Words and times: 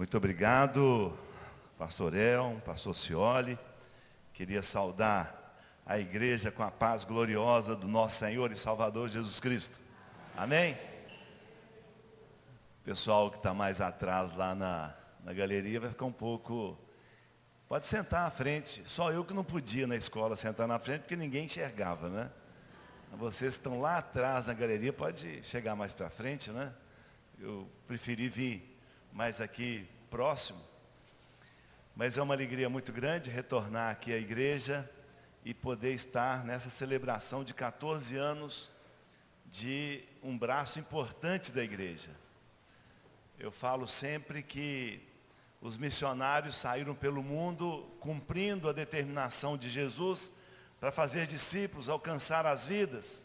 Muito 0.00 0.16
obrigado, 0.16 1.12
pastor 1.76 2.16
El, 2.16 2.58
pastor 2.64 2.96
Cioli. 2.96 3.58
Queria 4.32 4.62
saudar 4.62 5.62
a 5.84 5.98
igreja 5.98 6.50
com 6.50 6.62
a 6.62 6.70
paz 6.70 7.04
gloriosa 7.04 7.76
do 7.76 7.86
nosso 7.86 8.16
Senhor 8.16 8.50
e 8.50 8.56
Salvador 8.56 9.10
Jesus 9.10 9.38
Cristo. 9.40 9.78
Amém? 10.34 10.74
Pessoal 12.82 13.30
que 13.30 13.36
está 13.36 13.52
mais 13.52 13.78
atrás 13.78 14.32
lá 14.32 14.54
na, 14.54 14.94
na 15.22 15.34
galeria 15.34 15.78
vai 15.80 15.90
ficar 15.90 16.06
um 16.06 16.12
pouco. 16.12 16.78
Pode 17.68 17.86
sentar 17.86 18.26
à 18.26 18.30
frente. 18.30 18.80
Só 18.86 19.12
eu 19.12 19.22
que 19.22 19.34
não 19.34 19.44
podia 19.44 19.86
na 19.86 19.96
escola 19.96 20.34
sentar 20.34 20.66
na 20.66 20.78
frente 20.78 21.02
porque 21.02 21.14
ninguém 21.14 21.44
enxergava, 21.44 22.08
né? 22.08 22.30
Vocês 23.18 23.56
que 23.56 23.60
estão 23.60 23.82
lá 23.82 23.98
atrás 23.98 24.46
na 24.46 24.54
galeria, 24.54 24.94
pode 24.94 25.44
chegar 25.44 25.76
mais 25.76 25.92
para 25.92 26.08
frente, 26.08 26.50
né? 26.50 26.72
Eu 27.38 27.68
preferi 27.86 28.30
vir 28.30 28.69
mais 29.12 29.40
aqui 29.40 29.88
próximo. 30.10 30.60
Mas 31.94 32.16
é 32.16 32.22
uma 32.22 32.34
alegria 32.34 32.68
muito 32.68 32.92
grande 32.92 33.30
retornar 33.30 33.90
aqui 33.90 34.12
à 34.12 34.18
igreja 34.18 34.88
e 35.44 35.52
poder 35.52 35.92
estar 35.92 36.44
nessa 36.44 36.70
celebração 36.70 37.42
de 37.42 37.52
14 37.54 38.16
anos 38.16 38.70
de 39.50 40.02
um 40.22 40.36
braço 40.38 40.78
importante 40.78 41.50
da 41.50 41.62
igreja. 41.62 42.10
Eu 43.38 43.50
falo 43.50 43.88
sempre 43.88 44.42
que 44.42 45.02
os 45.60 45.76
missionários 45.76 46.56
saíram 46.56 46.94
pelo 46.94 47.22
mundo 47.22 47.86
cumprindo 48.00 48.68
a 48.68 48.72
determinação 48.72 49.56
de 49.56 49.68
Jesus 49.68 50.30
para 50.78 50.90
fazer 50.90 51.26
discípulos, 51.26 51.88
alcançar 51.88 52.46
as 52.46 52.64
vidas. 52.64 53.22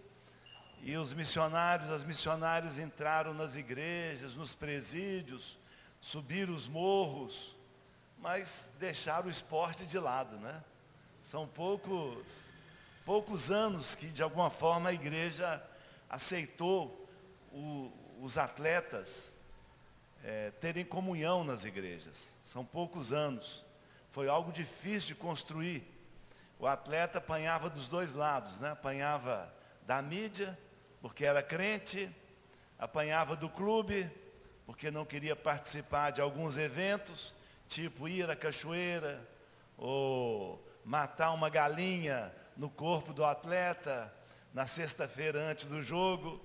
E 0.81 0.97
os 0.97 1.13
missionários, 1.13 1.89
as 1.89 2.03
missionárias 2.03 2.77
entraram 2.77 3.33
nas 3.33 3.55
igrejas, 3.55 4.35
nos 4.35 4.53
presídios, 4.53 5.57
subiram 6.05 6.53
os 6.53 6.67
morros, 6.67 7.55
mas 8.19 8.69
deixaram 8.77 9.25
o 9.25 9.29
esporte 9.31 9.87
de 9.87 9.97
lado, 9.97 10.37
né? 10.37 10.63
São 11.23 11.47
poucos, 11.47 12.45
poucos 13.03 13.49
anos 13.49 13.95
que 13.95 14.05
de 14.09 14.21
alguma 14.21 14.51
forma 14.51 14.89
a 14.89 14.93
igreja 14.93 15.59
aceitou 16.07 17.09
o, 17.51 17.91
os 18.21 18.37
atletas 18.37 19.31
é, 20.23 20.51
terem 20.61 20.85
comunhão 20.85 21.43
nas 21.43 21.65
igrejas. 21.65 22.35
São 22.43 22.63
poucos 22.63 23.11
anos. 23.11 23.65
Foi 24.11 24.29
algo 24.29 24.51
difícil 24.51 25.07
de 25.07 25.15
construir. 25.15 25.91
O 26.59 26.67
atleta 26.67 27.17
apanhava 27.17 27.67
dos 27.67 27.89
dois 27.89 28.13
lados, 28.13 28.59
né? 28.59 28.69
Apanhava 28.69 29.51
da 29.87 30.03
mídia 30.03 30.55
porque 31.01 31.25
era 31.25 31.41
crente, 31.41 32.15
apanhava 32.77 33.35
do 33.35 33.49
clube, 33.49 34.07
porque 34.65 34.89
não 34.89 35.05
queria 35.05 35.35
participar 35.35 36.11
de 36.11 36.21
alguns 36.21 36.57
eventos, 36.57 37.35
tipo 37.67 38.07
ir 38.07 38.29
à 38.29 38.35
cachoeira, 38.35 39.27
ou 39.77 40.63
matar 40.83 41.31
uma 41.31 41.49
galinha 41.49 42.33
no 42.55 42.69
corpo 42.69 43.13
do 43.13 43.23
atleta 43.23 44.13
na 44.53 44.65
sexta-feira 44.67 45.39
antes 45.39 45.67
do 45.67 45.83
jogo. 45.83 46.41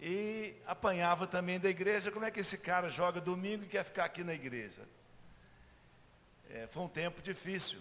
E 0.00 0.54
apanhava 0.66 1.26
também 1.26 1.60
da 1.60 1.68
igreja, 1.68 2.10
como 2.10 2.24
é 2.24 2.30
que 2.30 2.40
esse 2.40 2.58
cara 2.58 2.88
joga 2.88 3.20
domingo 3.20 3.64
e 3.64 3.68
quer 3.68 3.84
ficar 3.84 4.04
aqui 4.04 4.24
na 4.24 4.34
igreja? 4.34 4.82
É, 6.50 6.66
foi 6.66 6.82
um 6.82 6.88
tempo 6.88 7.22
difícil. 7.22 7.80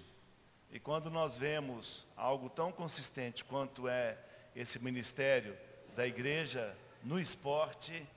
E 0.72 0.80
quando 0.80 1.10
nós 1.10 1.38
vemos 1.38 2.06
algo 2.16 2.50
tão 2.50 2.72
consistente 2.72 3.44
quanto 3.44 3.88
é 3.88 4.18
esse 4.56 4.80
ministério, 4.80 5.58
da 5.96 6.08
igreja 6.08 6.76
no 7.04 7.20
esporte 7.20 8.08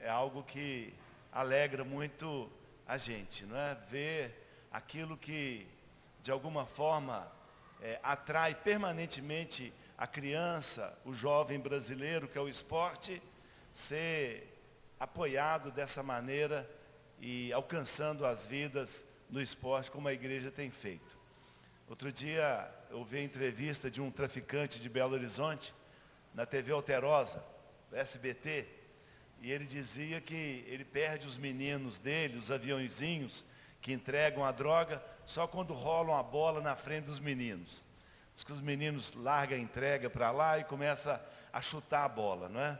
é 0.00 0.08
algo 0.08 0.42
que 0.42 0.92
alegra 1.32 1.84
muito 1.84 2.50
a 2.86 2.96
gente, 2.96 3.44
não 3.44 3.56
é? 3.56 3.74
Ver 3.88 4.66
aquilo 4.70 5.16
que 5.16 5.66
de 6.22 6.30
alguma 6.30 6.66
forma 6.66 7.30
é, 7.80 7.98
atrai 8.02 8.54
permanentemente 8.54 9.72
a 9.96 10.06
criança, 10.06 10.96
o 11.04 11.12
jovem 11.12 11.58
brasileiro, 11.58 12.28
que 12.28 12.36
é 12.36 12.40
o 12.40 12.48
esporte, 12.48 13.22
ser 13.72 14.52
apoiado 14.98 15.70
dessa 15.70 16.02
maneira 16.02 16.68
e 17.20 17.52
alcançando 17.52 18.26
as 18.26 18.44
vidas 18.44 19.04
no 19.30 19.40
esporte, 19.40 19.90
como 19.90 20.08
a 20.08 20.12
igreja 20.12 20.50
tem 20.50 20.70
feito. 20.70 21.16
Outro 21.88 22.12
dia 22.12 22.70
eu 22.90 23.04
vi 23.04 23.18
a 23.18 23.22
entrevista 23.22 23.90
de 23.90 24.00
um 24.00 24.10
traficante 24.10 24.80
de 24.80 24.88
Belo 24.88 25.14
Horizonte, 25.14 25.72
na 26.34 26.44
TV 26.44 26.72
Alterosa, 26.72 27.42
SBT, 27.92 28.66
e 29.40 29.50
ele 29.50 29.66
dizia 29.66 30.20
que 30.20 30.64
ele 30.66 30.84
perde 30.84 31.26
os 31.26 31.36
meninos 31.36 31.98
dele, 31.98 32.38
os 32.38 32.50
aviãozinhos 32.50 33.44
que 33.80 33.92
entregam 33.92 34.44
a 34.44 34.50
droga, 34.50 35.02
só 35.24 35.46
quando 35.46 35.72
rolam 35.72 36.16
a 36.16 36.22
bola 36.22 36.60
na 36.60 36.74
frente 36.74 37.04
dos 37.04 37.18
meninos. 37.18 37.84
Diz 38.34 38.44
que 38.44 38.52
os 38.52 38.60
meninos 38.60 39.14
largam 39.14 39.56
a 39.56 39.60
entrega 39.60 40.10
para 40.10 40.30
lá 40.30 40.58
e 40.58 40.64
começa 40.64 41.24
a 41.52 41.62
chutar 41.62 42.04
a 42.04 42.08
bola, 42.08 42.48
não 42.48 42.60
é? 42.60 42.78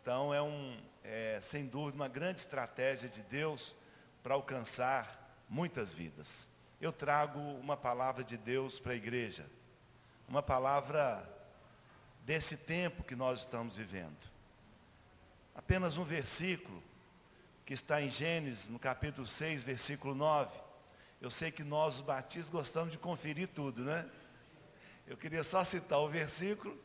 Então 0.00 0.34
é 0.34 0.42
um, 0.42 0.76
é, 1.02 1.38
sem 1.42 1.66
dúvida, 1.66 1.96
uma 1.96 2.08
grande 2.08 2.40
estratégia 2.40 3.08
de 3.08 3.22
Deus 3.22 3.74
para 4.22 4.34
alcançar 4.34 5.42
muitas 5.48 5.92
vidas. 5.92 6.48
Eu 6.80 6.92
trago 6.92 7.38
uma 7.38 7.76
palavra 7.76 8.24
de 8.24 8.36
Deus 8.36 8.78
para 8.78 8.92
a 8.92 8.96
igreja, 8.96 9.46
uma 10.28 10.42
palavra 10.42 11.28
desse 12.24 12.56
tempo 12.56 13.02
que 13.02 13.16
nós 13.16 13.40
estamos 13.40 13.76
vivendo. 13.76 14.30
Apenas 15.54 15.98
um 15.98 16.04
versículo 16.04 16.82
que 17.64 17.74
está 17.74 18.02
em 18.02 18.08
Gênesis, 18.08 18.68
no 18.68 18.78
capítulo 18.78 19.26
6, 19.26 19.62
versículo 19.62 20.14
9. 20.14 20.50
Eu 21.20 21.30
sei 21.30 21.50
que 21.50 21.62
nós, 21.62 21.96
os 21.96 22.00
batistas, 22.00 22.50
gostamos 22.50 22.92
de 22.92 22.98
conferir 22.98 23.48
tudo, 23.48 23.84
né? 23.84 24.06
Eu 25.06 25.16
queria 25.16 25.44
só 25.44 25.64
citar 25.64 25.98
o 26.00 26.08
versículo, 26.08 26.76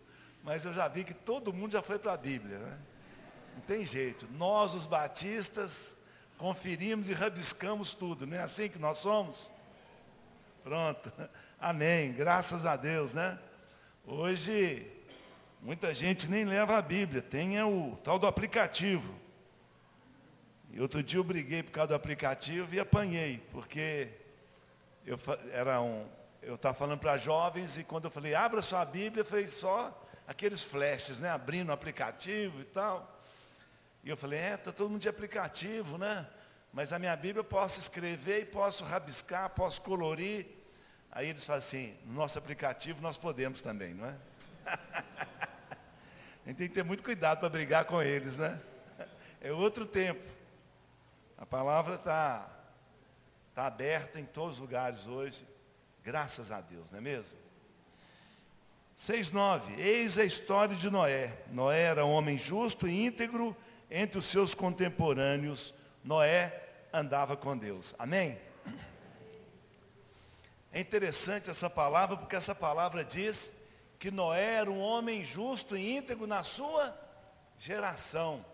mas 0.43 0.65
eu 0.65 0.73
já 0.73 0.87
vi 0.87 1.03
que 1.03 1.13
todo 1.13 1.53
mundo 1.53 1.71
já 1.71 1.81
foi 1.81 1.97
para 1.97 2.13
a 2.13 2.17
Bíblia, 2.17 2.59
né? 2.59 2.77
Não 3.55 3.61
tem 3.61 3.85
jeito. 3.85 4.27
Nós, 4.33 4.73
os 4.73 4.85
batistas, 4.85 5.95
conferimos 6.37 7.09
e 7.09 7.13
rabiscamos 7.13 7.95
tudo, 7.95 8.27
não 8.27 8.37
é 8.37 8.41
assim 8.41 8.69
que 8.69 8.77
nós 8.77 8.99
somos? 8.99 9.49
Pronto. 10.63 11.11
Amém. 11.59 12.13
Graças 12.13 12.65
a 12.65 12.75
Deus, 12.75 13.13
né? 13.13 13.39
Hoje 14.05 14.96
Muita 15.67 15.93
gente 15.93 16.29
nem 16.29 16.45
leva 16.45 16.77
a 16.77 16.81
Bíblia, 16.81 17.21
tem 17.21 17.61
o 17.61 17.99
tal 18.01 18.17
do 18.17 18.25
aplicativo. 18.25 19.13
E 20.71 20.79
outro 20.79 21.03
dia 21.03 21.19
eu 21.19 21.25
briguei 21.25 21.61
por 21.61 21.73
causa 21.73 21.89
do 21.89 21.95
aplicativo 21.95 22.73
e 22.73 22.79
apanhei, 22.79 23.45
porque 23.51 24.07
eu 25.05 25.19
era 25.51 25.81
um, 25.81 26.07
eu 26.41 26.55
estava 26.55 26.73
falando 26.73 26.99
para 26.99 27.17
jovens 27.17 27.77
e 27.77 27.83
quando 27.83 28.05
eu 28.05 28.09
falei, 28.09 28.33
abra 28.33 28.61
sua 28.61 28.85
Bíblia, 28.85 29.25
foi 29.25 29.45
só 29.49 30.07
aqueles 30.25 30.63
flashes, 30.63 31.19
né? 31.19 31.29
Abrindo 31.29 31.67
o 31.67 31.73
aplicativo 31.73 32.61
e 32.61 32.65
tal. 32.65 33.21
E 34.05 34.09
eu 34.09 34.15
falei, 34.15 34.39
é, 34.39 34.53
está 34.53 34.71
todo 34.71 34.89
mundo 34.89 35.01
de 35.01 35.09
aplicativo, 35.09 35.97
né? 35.97 36.25
Mas 36.71 36.93
a 36.93 36.97
minha 36.97 37.13
Bíblia 37.17 37.41
eu 37.41 37.43
posso 37.43 37.77
escrever 37.77 38.43
e 38.43 38.45
posso 38.45 38.85
rabiscar, 38.85 39.49
posso 39.49 39.81
colorir. 39.81 40.47
Aí 41.11 41.27
eles 41.27 41.43
falam 41.43 41.59
assim, 41.59 41.93
no 42.05 42.13
nosso 42.13 42.37
aplicativo 42.39 43.01
nós 43.01 43.17
podemos 43.17 43.61
também, 43.61 43.93
não 43.93 44.05
é? 44.05 44.15
A 46.47 46.49
gente 46.49 46.59
tem 46.59 46.69
que 46.69 46.75
ter 46.75 46.83
muito 46.85 47.03
cuidado 47.03 47.39
para 47.39 47.49
brigar 47.49 47.83
com 47.83 48.01
eles, 48.01 48.37
né? 48.37 48.57
É 49.41 49.51
outro 49.51 49.85
tempo. 49.85 50.23
A 51.37 51.45
palavra 51.45 51.95
está 51.95 52.49
tá 53.53 53.65
aberta 53.65 54.17
em 54.17 54.23
todos 54.23 54.53
os 54.53 54.61
lugares 54.61 55.07
hoje. 55.07 55.45
Graças 56.05 56.49
a 56.49 56.61
Deus, 56.61 56.89
não 56.89 56.99
é 56.99 57.01
mesmo? 57.01 57.37
6,9. 58.97 59.77
Eis 59.77 60.17
a 60.17 60.23
história 60.23 60.73
de 60.73 60.89
Noé. 60.89 61.33
Noé 61.51 61.81
era 61.81 62.05
um 62.05 62.13
homem 62.13 62.37
justo 62.37 62.87
e 62.87 63.05
íntegro 63.05 63.53
entre 63.91 64.17
os 64.17 64.25
seus 64.25 64.55
contemporâneos. 64.55 65.73
Noé 66.01 66.63
andava 66.93 67.35
com 67.35 67.57
Deus. 67.57 67.93
Amém? 67.99 68.39
É 70.71 70.79
interessante 70.79 71.49
essa 71.49 71.69
palavra, 71.69 72.15
porque 72.15 72.37
essa 72.37 72.55
palavra 72.55 73.03
diz 73.03 73.51
que 73.99 74.11
Noé 74.11 74.55
era 74.55 74.71
um 74.71 74.79
homem 74.79 75.23
justo 75.23 75.75
e 75.75 75.97
íntegro 75.97 76.27
na 76.27 76.43
sua 76.43 76.97
geração. 77.57 78.45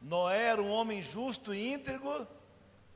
Noé 0.00 0.42
era 0.44 0.62
um 0.62 0.70
homem 0.70 1.00
justo 1.02 1.54
e 1.54 1.72
íntegro 1.72 2.26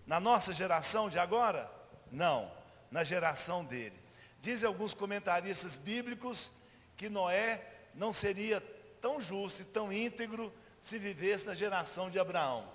na 0.06 0.19
nossa 0.19 0.52
geração 0.52 1.08
de 1.08 1.19
agora? 1.19 1.70
Não, 2.10 2.50
na 2.90 3.04
geração 3.04 3.64
dele. 3.64 3.98
Dizem 4.40 4.66
alguns 4.66 4.94
comentaristas 4.94 5.76
bíblicos 5.76 6.50
que 6.96 7.08
Noé 7.08 7.64
não 7.94 8.12
seria 8.12 8.60
tão 9.00 9.20
justo 9.20 9.62
e 9.62 9.64
tão 9.66 9.92
íntegro 9.92 10.52
se 10.81 10.98
vivesse 10.98 11.46
na 11.46 11.54
geração 11.54 12.10
de 12.10 12.19
Abraão. 12.19 12.66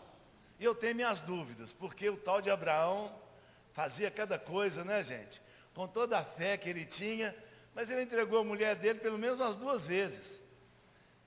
E 0.60 0.64
eu 0.64 0.74
tenho 0.74 0.96
minhas 0.96 1.20
dúvidas, 1.20 1.74
porque 1.74 2.10
o 2.10 2.18
tal 2.18 2.42
de 2.42 2.50
Abraão 2.50 3.14
fazia 3.74 4.10
cada 4.10 4.40
coisa, 4.40 4.86
né, 4.86 5.04
gente? 5.04 5.42
Com 5.74 5.88
toda 5.88 6.18
a 6.18 6.24
fé 6.24 6.56
que 6.56 6.70
ele 6.70 6.86
tinha, 6.86 7.36
mas 7.76 7.92
ele 7.92 8.04
entregou 8.04 8.40
a 8.40 8.44
mulher 8.44 8.74
dele 8.76 9.00
pelo 9.00 9.20
menos 9.20 9.42
umas 9.42 9.58
duas 9.58 9.86
vezes. 9.86 10.42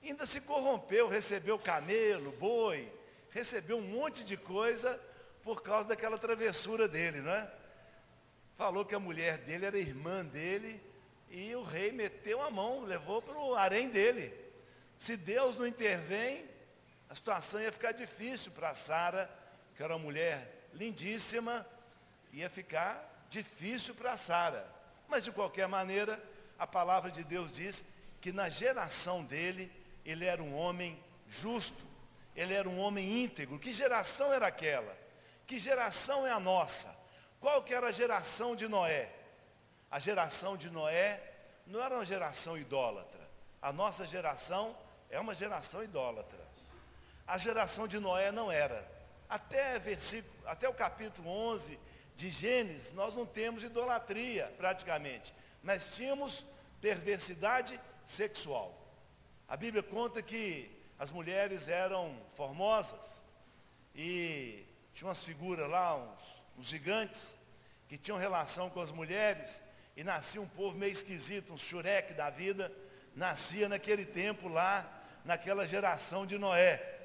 Ainda 0.03 0.25
se 0.25 0.41
corrompeu, 0.41 1.07
recebeu 1.07 1.59
camelo, 1.59 2.31
boi, 2.31 2.91
recebeu 3.29 3.77
um 3.77 3.81
monte 3.81 4.23
de 4.23 4.35
coisa 4.35 4.99
por 5.43 5.61
causa 5.61 5.89
daquela 5.89 6.17
travessura 6.17 6.87
dele, 6.87 7.21
não 7.21 7.31
é? 7.31 7.49
Falou 8.57 8.83
que 8.83 8.95
a 8.95 8.99
mulher 8.99 9.37
dele 9.37 9.65
era 9.65 9.77
irmã 9.77 10.25
dele 10.25 10.81
e 11.29 11.53
o 11.55 11.61
rei 11.61 11.91
meteu 11.91 12.41
a 12.41 12.49
mão, 12.49 12.83
levou 12.83 13.21
para 13.21 13.37
o 13.37 13.55
harém 13.55 13.87
dele. 13.87 14.33
Se 14.97 15.15
Deus 15.15 15.55
não 15.55 15.67
intervém, 15.67 16.49
a 17.07 17.15
situação 17.15 17.61
ia 17.61 17.71
ficar 17.71 17.91
difícil 17.91 18.51
para 18.51 18.73
Sara, 18.73 19.29
que 19.75 19.83
era 19.83 19.95
uma 19.95 20.03
mulher 20.03 20.67
lindíssima, 20.73 21.65
ia 22.33 22.49
ficar 22.49 23.27
difícil 23.29 23.93
para 23.93 24.17
Sara. 24.17 24.67
Mas 25.07 25.23
de 25.23 25.31
qualquer 25.31 25.67
maneira, 25.67 26.21
a 26.59 26.67
palavra 26.67 27.09
de 27.09 27.23
Deus 27.23 27.51
diz 27.51 27.85
que 28.19 28.31
na 28.33 28.49
geração 28.49 29.23
dele, 29.23 29.71
ele 30.03 30.25
era 30.25 30.43
um 30.43 30.55
homem 30.55 31.01
justo, 31.25 31.83
ele 32.35 32.53
era 32.53 32.67
um 32.67 32.77
homem 32.79 33.23
íntegro. 33.23 33.57
Que 33.57 33.71
geração 33.71 34.33
era 34.33 34.47
aquela? 34.47 34.95
Que 35.47 35.57
geração 35.57 36.27
é 36.27 36.31
a 36.31 36.39
nossa? 36.39 36.93
Qual 37.39 37.63
que 37.63 37.73
era 37.73 37.87
a 37.87 37.91
geração 37.91 38.55
de 38.55 38.67
Noé? 38.67 39.09
A 39.89 39.99
geração 39.99 40.57
de 40.57 40.69
Noé 40.69 41.23
não 41.65 41.81
era 41.81 41.95
uma 41.95 42.05
geração 42.05 42.57
idólatra. 42.57 43.27
A 43.61 43.71
nossa 43.71 44.05
geração 44.05 44.75
é 45.09 45.19
uma 45.19 45.33
geração 45.33 45.83
idólatra. 45.83 46.39
A 47.25 47.37
geração 47.37 47.87
de 47.87 47.99
Noé 47.99 48.31
não 48.31 48.51
era. 48.51 48.85
Até, 49.29 49.79
versículo, 49.79 50.33
até 50.45 50.67
o 50.67 50.73
capítulo 50.73 51.29
11 51.29 51.79
de 52.15 52.29
Gênesis, 52.29 52.91
nós 52.91 53.15
não 53.15 53.25
temos 53.25 53.63
idolatria 53.63 54.53
praticamente. 54.57 55.33
Nós 55.63 55.95
tínhamos 55.95 56.45
perversidade 56.81 57.79
sexual. 58.05 58.75
A 59.47 59.57
Bíblia 59.57 59.83
conta 59.83 60.21
que 60.21 60.69
as 60.97 61.11
mulheres 61.11 61.67
eram 61.67 62.15
formosas 62.35 63.23
e 63.95 64.65
tinha 64.93 65.07
umas 65.07 65.23
figuras 65.23 65.69
lá, 65.69 65.95
uns, 65.95 66.43
uns 66.57 66.67
gigantes, 66.67 67.37
que 67.87 67.97
tinham 67.97 68.17
relação 68.17 68.69
com 68.69 68.79
as 68.79 68.91
mulheres 68.91 69.61
e 69.97 70.03
nascia 70.03 70.41
um 70.41 70.47
povo 70.47 70.77
meio 70.77 70.91
esquisito, 70.91 71.51
um 71.51 71.57
xureque 71.57 72.13
da 72.13 72.29
vida, 72.29 72.71
nascia 73.15 73.67
naquele 73.67 74.05
tempo 74.05 74.47
lá, 74.47 74.87
naquela 75.25 75.67
geração 75.67 76.25
de 76.25 76.37
Noé. 76.37 76.97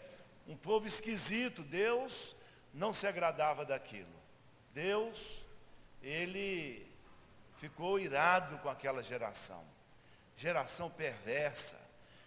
Um 0.47 0.57
povo 0.57 0.87
esquisito, 0.87 1.63
Deus 1.63 2.37
não 2.73 2.93
se 2.93 3.07
agradava 3.07 3.65
daquilo. 3.65 4.15
Deus, 4.73 5.45
ele 6.03 6.84
ficou 7.57 7.99
irado 7.99 8.59
com 8.59 8.69
aquela 8.69 9.03
geração. 9.03 9.65
Geração 10.37 10.91
perversa, 10.91 11.81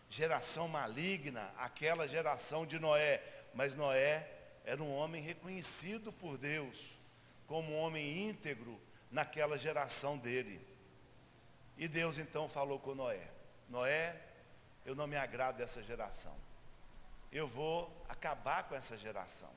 geração 0.10 0.68
maligna, 0.68 1.52
aquela 1.58 2.08
geração 2.08 2.66
de 2.66 2.80
Noé. 2.80 3.22
Mas 3.54 3.76
Noé 3.76 4.30
era 4.66 4.82
um 4.82 4.94
homem 4.94 5.22
reconhecido 5.22 6.12
por 6.12 6.38
Deus 6.38 6.98
como 7.48 7.72
um 7.72 7.80
homem 7.80 8.30
íntegro 8.30 8.80
naquela 9.10 9.58
geração 9.58 10.18
dele. 10.18 10.60
E 11.78 11.88
Deus 11.88 12.18
então 12.18 12.50
falou 12.50 12.80
com 12.80 12.96
Noé: 12.96 13.28
Noé, 13.70 14.16
eu 14.86 14.96
não 14.96 15.08
me 15.08 15.16
agrado 15.16 15.58
dessa 15.58 15.84
geração. 15.84 16.36
Eu 17.32 17.48
vou 17.48 18.06
acabar 18.08 18.64
com 18.64 18.76
essa 18.76 18.98
geração. 18.98 19.52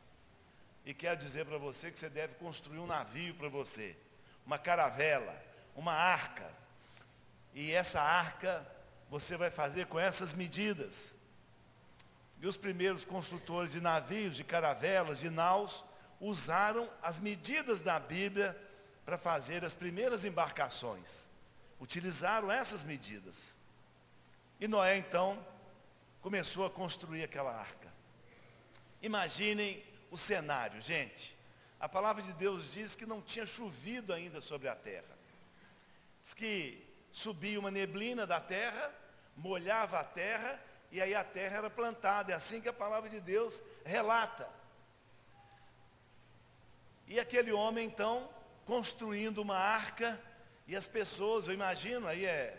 E 0.84 0.94
quero 0.94 1.16
dizer 1.16 1.44
para 1.46 1.58
você 1.58 1.90
que 1.90 1.98
você 1.98 2.08
deve 2.08 2.34
construir 2.34 2.78
um 2.78 2.86
navio 2.86 3.34
para 3.34 3.48
você, 3.48 3.96
uma 4.46 4.58
caravela, 4.58 5.49
uma 5.74 5.92
arca. 5.92 6.50
E 7.54 7.72
essa 7.72 8.00
arca 8.00 8.66
você 9.08 9.36
vai 9.36 9.50
fazer 9.50 9.86
com 9.86 9.98
essas 9.98 10.32
medidas. 10.32 11.14
E 12.40 12.46
os 12.46 12.56
primeiros 12.56 13.04
construtores 13.04 13.72
de 13.72 13.80
navios, 13.80 14.36
de 14.36 14.44
caravelas, 14.44 15.18
de 15.18 15.28
naus, 15.28 15.84
usaram 16.20 16.88
as 17.02 17.18
medidas 17.18 17.80
da 17.80 17.98
Bíblia 17.98 18.56
para 19.04 19.18
fazer 19.18 19.64
as 19.64 19.74
primeiras 19.74 20.24
embarcações. 20.24 21.28
Utilizaram 21.80 22.50
essas 22.50 22.84
medidas. 22.84 23.54
E 24.60 24.68
Noé 24.68 24.96
então 24.96 25.44
começou 26.20 26.66
a 26.66 26.70
construir 26.70 27.24
aquela 27.24 27.52
arca. 27.52 27.92
Imaginem 29.02 29.82
o 30.10 30.16
cenário, 30.16 30.80
gente. 30.80 31.36
A 31.78 31.88
palavra 31.88 32.22
de 32.22 32.32
Deus 32.34 32.72
diz 32.72 32.94
que 32.94 33.06
não 33.06 33.22
tinha 33.22 33.46
chovido 33.46 34.12
ainda 34.12 34.40
sobre 34.40 34.68
a 34.68 34.76
terra. 34.76 35.19
Diz 36.22 36.34
que 36.34 36.86
subia 37.10 37.58
uma 37.58 37.70
neblina 37.70 38.26
da 38.26 38.40
terra, 38.40 38.92
molhava 39.36 40.00
a 40.00 40.04
terra, 40.04 40.60
e 40.90 41.00
aí 41.00 41.14
a 41.14 41.24
terra 41.24 41.58
era 41.58 41.70
plantada. 41.70 42.32
É 42.32 42.34
assim 42.34 42.60
que 42.60 42.68
a 42.68 42.72
palavra 42.72 43.08
de 43.08 43.20
Deus 43.20 43.62
relata. 43.84 44.48
E 47.06 47.18
aquele 47.18 47.52
homem, 47.52 47.86
então, 47.86 48.28
construindo 48.64 49.38
uma 49.38 49.56
arca, 49.56 50.20
e 50.66 50.76
as 50.76 50.86
pessoas, 50.86 51.48
eu 51.48 51.54
imagino, 51.54 52.06
aí 52.06 52.24
é 52.24 52.56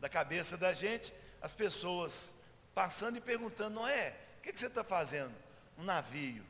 da 0.00 0.08
cabeça 0.08 0.56
da 0.56 0.72
gente, 0.72 1.12
as 1.40 1.54
pessoas 1.54 2.34
passando 2.74 3.18
e 3.18 3.20
perguntando, 3.20 3.76
Noé, 3.76 4.16
o 4.38 4.42
que, 4.42 4.52
que 4.52 4.58
você 4.58 4.66
está 4.66 4.82
fazendo? 4.82 5.32
Um 5.78 5.84
navio. 5.84 6.44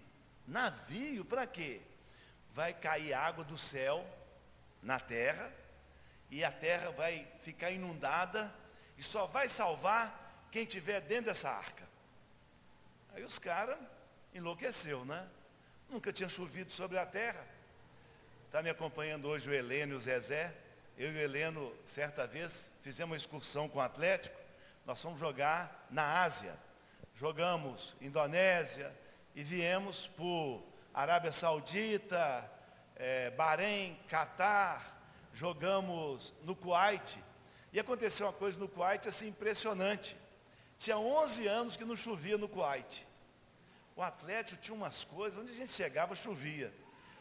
Navio 0.46 1.24
para 1.24 1.46
quê? 1.46 1.82
Vai 2.50 2.72
cair 2.72 3.12
água 3.12 3.44
do 3.44 3.58
céu 3.58 4.06
na 4.82 4.98
terra, 4.98 5.52
e 6.32 6.42
a 6.42 6.50
terra 6.50 6.90
vai 6.90 7.28
ficar 7.42 7.70
inundada, 7.70 8.50
e 8.96 9.02
só 9.02 9.26
vai 9.26 9.50
salvar 9.50 10.48
quem 10.50 10.62
estiver 10.62 10.98
dentro 11.02 11.26
dessa 11.26 11.50
arca. 11.50 11.86
Aí 13.14 13.22
os 13.22 13.38
caras 13.38 13.78
enlouqueceu, 14.32 15.04
né? 15.04 15.28
Nunca 15.90 16.10
tinha 16.10 16.30
chovido 16.30 16.72
sobre 16.72 16.96
a 16.98 17.04
terra. 17.04 17.46
Está 18.46 18.62
me 18.62 18.70
acompanhando 18.70 19.28
hoje 19.28 19.50
o 19.50 19.52
Heleno 19.52 19.92
e 19.92 19.96
o 19.96 20.00
Zezé. 20.00 20.54
Eu 20.96 21.12
e 21.12 21.16
o 21.16 21.18
Heleno, 21.18 21.70
certa 21.84 22.26
vez, 22.26 22.70
fizemos 22.80 23.10
uma 23.10 23.16
excursão 23.18 23.68
com 23.68 23.78
o 23.78 23.82
Atlético. 23.82 24.40
Nós 24.86 25.02
fomos 25.02 25.20
jogar 25.20 25.86
na 25.90 26.22
Ásia. 26.22 26.58
Jogamos 27.14 27.94
Indonésia 28.00 28.90
e 29.34 29.44
viemos 29.44 30.06
por 30.06 30.64
Arábia 30.94 31.30
Saudita, 31.30 32.50
é, 32.96 33.30
Bahrein, 33.32 33.98
Catar. 34.08 34.91
Jogamos 35.32 36.32
no 36.42 36.54
Kuwait. 36.54 37.18
E 37.72 37.80
aconteceu 37.80 38.26
uma 38.26 38.32
coisa 38.32 38.58
no 38.58 38.68
Kuwait 38.68 39.08
assim 39.08 39.28
impressionante. 39.28 40.16
Tinha 40.78 40.98
11 40.98 41.46
anos 41.46 41.76
que 41.76 41.84
não 41.84 41.96
chovia 41.96 42.36
no 42.36 42.48
Kuwait. 42.48 43.06
O 43.94 44.02
Atlético 44.02 44.60
tinha 44.60 44.74
umas 44.74 45.04
coisas, 45.04 45.38
onde 45.38 45.52
a 45.52 45.56
gente 45.56 45.72
chegava 45.72 46.14
chovia. 46.14 46.72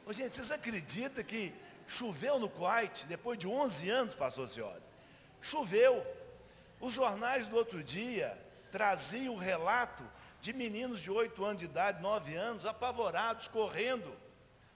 Ô, 0.06 0.13
gente, 0.13 0.36
vocês 0.36 0.52
acreditam 0.52 1.24
que 1.24 1.54
choveu 1.88 2.40
no 2.40 2.50
Kuwait 2.50 3.06
depois 3.06 3.38
de 3.38 3.47
11 3.47 3.90
anos, 3.90 4.14
pastor 4.14 4.50
senhora? 4.50 4.81
Choveu. 5.42 6.06
Os 6.80 6.94
jornais 6.94 7.47
do 7.47 7.56
outro 7.56 7.83
dia 7.83 8.38
traziam 8.71 9.35
o 9.35 9.38
relato 9.38 10.04
de 10.42 10.54
meninos 10.54 11.00
de 11.00 11.12
8 11.12 11.45
anos 11.45 11.59
de 11.59 11.66
idade, 11.66 12.02
9 12.02 12.35
anos, 12.35 12.66
apavorados, 12.66 13.47
correndo, 13.47 14.12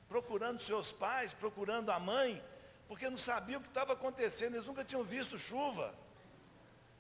procurando 0.08 0.60
seus 0.60 0.92
pais, 0.92 1.34
procurando 1.34 1.92
a 1.92 2.00
mãe, 2.00 2.44
porque 2.88 3.10
não 3.10 3.18
sabiam 3.18 3.60
o 3.60 3.64
que 3.64 3.70
estava 3.70 3.94
acontecendo, 3.94 4.56
eles 4.56 4.68
nunca 4.68 4.84
tinham 4.84 5.04
visto 5.04 5.38
chuva. 5.38 5.94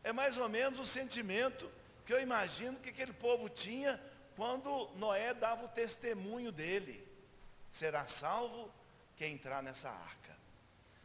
É 0.03 0.11
mais 0.11 0.37
ou 0.37 0.49
menos 0.49 0.79
o 0.79 0.85
sentimento 0.85 1.69
que 2.05 2.13
eu 2.13 2.21
imagino 2.21 2.79
que 2.79 2.89
aquele 2.89 3.13
povo 3.13 3.49
tinha 3.49 4.01
quando 4.35 4.89
Noé 4.95 5.33
dava 5.33 5.65
o 5.65 5.69
testemunho 5.69 6.51
dele. 6.51 7.07
Será 7.71 8.05
salvo 8.05 8.71
quem 9.15 9.33
entrar 9.33 9.63
nessa 9.63 9.89
arca. 9.89 10.35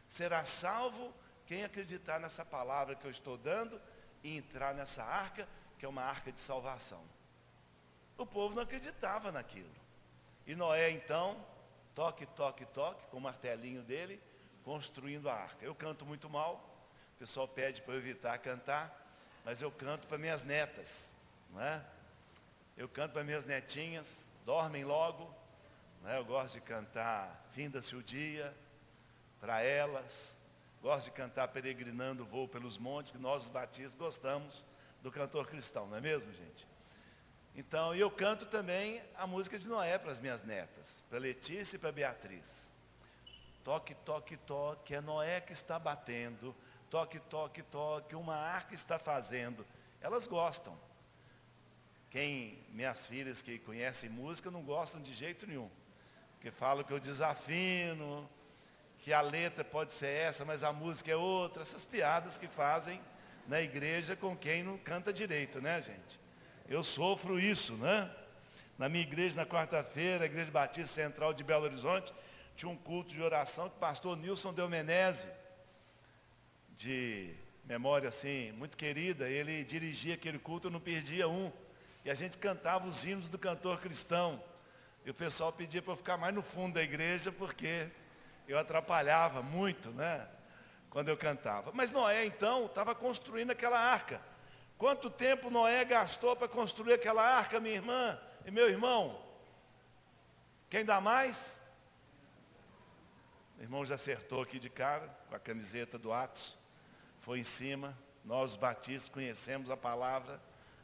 Será 0.07 0.45
salvo 0.45 1.13
quem 1.45 1.63
acreditar 1.63 2.19
nessa 2.19 2.45
palavra 2.45 2.95
que 2.95 3.05
eu 3.05 3.11
estou 3.11 3.37
dando 3.37 3.81
e 4.23 4.37
entrar 4.37 4.73
nessa 4.73 5.03
arca, 5.03 5.47
que 5.77 5.85
é 5.85 5.89
uma 5.89 6.03
arca 6.03 6.31
de 6.31 6.39
salvação. 6.39 7.03
O 8.17 8.25
povo 8.25 8.55
não 8.55 8.63
acreditava 8.63 9.31
naquilo. 9.31 9.71
E 10.45 10.55
Noé, 10.55 10.91
então, 10.91 11.43
toque, 11.95 12.25
toque, 12.25 12.65
toque, 12.65 13.05
com 13.07 13.17
o 13.17 13.21
martelinho 13.21 13.81
dele, 13.81 14.21
construindo 14.63 15.29
a 15.29 15.33
arca. 15.33 15.65
Eu 15.65 15.75
canto 15.75 16.05
muito 16.05 16.29
mal, 16.29 16.55
o 17.15 17.19
pessoal 17.19 17.47
pede 17.47 17.81
para 17.81 17.93
eu 17.93 17.97
evitar 17.97 18.37
cantar, 18.39 18.97
mas 19.43 19.61
eu 19.61 19.71
canto 19.71 20.07
para 20.07 20.17
minhas 20.17 20.43
netas, 20.43 21.09
não 21.49 21.61
é? 21.61 21.83
Eu 22.77 22.87
canto 22.87 23.13
para 23.13 23.23
minhas 23.23 23.45
netinhas, 23.45 24.25
dormem 24.45 24.83
logo, 24.83 25.33
né? 26.01 26.17
Eu 26.17 26.25
gosto 26.25 26.55
de 26.55 26.61
cantar 26.61 27.45
Finda-se 27.51 27.95
o 27.95 28.03
Dia 28.03 28.55
para 29.39 29.61
elas. 29.61 30.37
Gosto 30.81 31.05
de 31.05 31.11
cantar 31.11 31.47
Peregrinando 31.49 32.25
Voo 32.25 32.47
pelos 32.47 32.77
Montes, 32.77 33.11
que 33.11 33.19
nós 33.19 33.43
os 33.43 33.49
batistas 33.49 33.93
gostamos 33.93 34.65
do 35.03 35.11
cantor 35.11 35.47
cristão, 35.47 35.87
não 35.87 35.97
é 35.97 36.01
mesmo, 36.01 36.33
gente? 36.33 36.67
Então, 37.55 37.93
eu 37.93 38.09
canto 38.09 38.45
também 38.45 39.03
a 39.15 39.27
música 39.27 39.59
de 39.59 39.67
Noé 39.67 39.97
para 39.97 40.11
as 40.11 40.19
minhas 40.19 40.43
netas, 40.43 41.03
para 41.09 41.19
Letícia 41.19 41.75
e 41.75 41.79
para 41.79 41.91
Beatriz. 41.91 42.70
Toque, 43.63 43.93
toque, 43.93 44.37
toque, 44.37 44.95
é 44.95 45.01
Noé 45.01 45.41
que 45.41 45.53
está 45.53 45.77
batendo. 45.77 46.55
Toque, 46.89 47.19
toque, 47.19 47.61
toque, 47.61 48.15
uma 48.15 48.35
arca 48.35 48.73
está 48.73 48.97
fazendo. 48.97 49.65
Elas 50.01 50.27
gostam. 50.27 50.77
Quem, 52.09 52.57
minhas 52.69 53.05
filhas 53.05 53.41
que 53.41 53.57
conhecem 53.59 54.09
música 54.09 54.51
não 54.51 54.61
gostam 54.61 55.01
de 55.01 55.13
jeito 55.13 55.47
nenhum. 55.47 55.69
Porque 56.33 56.51
falam 56.51 56.83
que 56.83 56.91
eu 56.91 56.99
desafino, 56.99 58.29
que 58.99 59.13
a 59.13 59.21
letra 59.21 59.63
pode 59.63 59.93
ser 59.93 60.07
essa, 60.07 60.43
mas 60.43 60.63
a 60.63 60.73
música 60.73 61.11
é 61.11 61.15
outra. 61.15 61.61
Essas 61.61 61.85
piadas 61.85 62.37
que 62.37 62.47
fazem 62.47 62.99
na 63.47 63.61
igreja 63.61 64.15
com 64.15 64.35
quem 64.35 64.63
não 64.63 64.77
canta 64.77 65.13
direito, 65.13 65.61
né, 65.61 65.81
gente? 65.81 66.19
Eu 66.67 66.83
sofro 66.83 67.39
isso, 67.39 67.73
né? 67.73 68.09
Na 68.77 68.89
minha 68.89 69.03
igreja, 69.03 69.35
na 69.35 69.45
quarta-feira, 69.45 70.23
a 70.23 70.25
Igreja 70.25 70.49
Batista 70.51 70.93
Central 70.93 71.33
de 71.33 71.43
Belo 71.43 71.65
Horizonte, 71.65 72.13
tinha 72.61 72.71
um 72.71 72.77
culto 72.77 73.11
de 73.15 73.19
oração 73.23 73.67
que 73.67 73.75
o 73.75 73.79
pastor 73.79 74.15
Nilson 74.15 74.53
Del 74.53 74.69
Menezes, 74.69 75.27
de 76.77 77.33
memória 77.63 78.07
assim, 78.07 78.51
muito 78.51 78.77
querida, 78.77 79.27
ele 79.27 79.63
dirigia 79.63 80.13
aquele 80.13 80.37
culto, 80.37 80.67
eu 80.67 80.71
não 80.71 80.79
perdia 80.79 81.27
um. 81.27 81.51
E 82.05 82.11
a 82.11 82.13
gente 82.13 82.37
cantava 82.37 82.85
os 82.85 83.03
hinos 83.03 83.29
do 83.29 83.39
cantor 83.39 83.79
cristão. 83.79 84.43
E 85.03 85.09
o 85.09 85.13
pessoal 85.13 85.51
pedia 85.51 85.81
para 85.81 85.93
eu 85.93 85.97
ficar 85.97 86.17
mais 86.17 86.35
no 86.35 86.43
fundo 86.43 86.75
da 86.75 86.83
igreja, 86.83 87.31
porque 87.31 87.87
eu 88.47 88.59
atrapalhava 88.59 89.41
muito, 89.41 89.89
né? 89.89 90.27
Quando 90.91 91.09
eu 91.09 91.17
cantava. 91.17 91.71
Mas 91.73 91.89
Noé, 91.89 92.27
então, 92.27 92.67
estava 92.67 92.93
construindo 92.93 93.49
aquela 93.49 93.79
arca. 93.79 94.21
Quanto 94.77 95.09
tempo 95.09 95.49
Noé 95.49 95.83
gastou 95.83 96.35
para 96.35 96.47
construir 96.47 96.93
aquela 96.93 97.23
arca, 97.23 97.59
minha 97.59 97.73
irmã 97.73 98.19
e 98.45 98.51
meu 98.51 98.69
irmão? 98.69 99.19
Quem 100.69 100.85
dá 100.85 101.01
mais? 101.01 101.59
O 103.61 103.63
irmão 103.63 103.85
já 103.85 103.95
acertou 103.95 104.41
aqui 104.41 104.59
de 104.59 104.69
cara, 104.69 105.07
com 105.29 105.35
a 105.35 105.39
camiseta 105.39 105.97
do 105.97 106.11
Atos. 106.11 106.57
Foi 107.21 107.39
em 107.39 107.43
cima. 107.45 107.97
Nós, 108.25 108.51
os 108.51 108.57
batistas, 108.57 109.07
conhecemos 109.07 109.71
a 109.71 109.77
palavra 109.77 110.41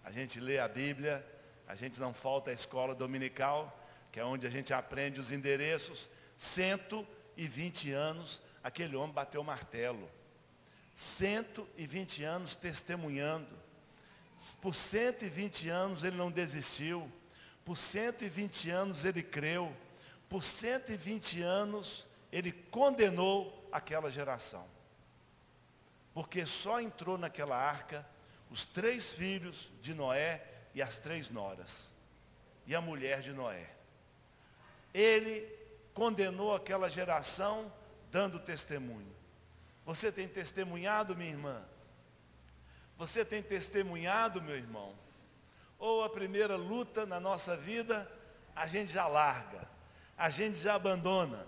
a 0.07 0.11
gente 0.11 0.39
lê 0.39 0.57
a 0.57 0.69
Bíblia, 0.69 1.21
a 1.67 1.75
gente 1.75 1.99
não 1.99 2.13
falta 2.13 2.49
a 2.49 2.53
escola 2.53 2.95
dominical, 2.95 3.77
que 4.09 4.21
é 4.21 4.23
onde 4.23 4.47
a 4.47 4.49
gente 4.49 4.73
aprende 4.73 5.19
os 5.19 5.33
endereços. 5.33 6.09
120 6.37 7.91
anos, 7.91 8.41
aquele 8.63 8.95
homem 8.95 9.13
bateu 9.13 9.41
o 9.41 9.43
martelo. 9.43 10.09
120 10.93 12.23
anos 12.23 12.55
testemunhando. 12.55 13.53
Por 14.61 14.73
120 14.73 15.67
anos 15.67 16.05
ele 16.05 16.15
não 16.15 16.31
desistiu. 16.31 17.11
Por 17.65 17.75
120 17.75 18.69
anos 18.69 19.03
ele 19.03 19.21
creu. 19.21 19.75
Por 20.29 20.41
120 20.41 21.41
anos 21.41 22.06
ele 22.31 22.51
condenou 22.51 23.67
aquela 23.71 24.09
geração. 24.09 24.65
Porque 26.13 26.45
só 26.45 26.81
entrou 26.81 27.17
naquela 27.17 27.55
arca 27.55 28.05
os 28.49 28.65
três 28.65 29.13
filhos 29.13 29.71
de 29.81 29.93
Noé 29.93 30.43
e 30.73 30.81
as 30.81 30.97
três 30.97 31.29
noras, 31.29 31.91
e 32.65 32.75
a 32.75 32.81
mulher 32.81 33.21
de 33.21 33.33
Noé. 33.33 33.69
Ele 34.93 35.47
condenou 35.93 36.55
aquela 36.55 36.89
geração 36.89 37.71
dando 38.11 38.39
testemunho. 38.39 39.15
Você 39.85 40.11
tem 40.11 40.27
testemunhado, 40.27 41.15
minha 41.15 41.29
irmã? 41.29 41.63
Você 42.97 43.23
tem 43.23 43.41
testemunhado, 43.41 44.41
meu 44.41 44.55
irmão? 44.55 44.95
Ou 45.77 46.03
a 46.03 46.09
primeira 46.09 46.55
luta 46.55 47.05
na 47.05 47.19
nossa 47.19 47.55
vida, 47.55 48.11
a 48.55 48.67
gente 48.67 48.91
já 48.91 49.07
larga, 49.07 49.67
a 50.17 50.29
gente 50.29 50.57
já 50.57 50.75
abandona. 50.75 51.45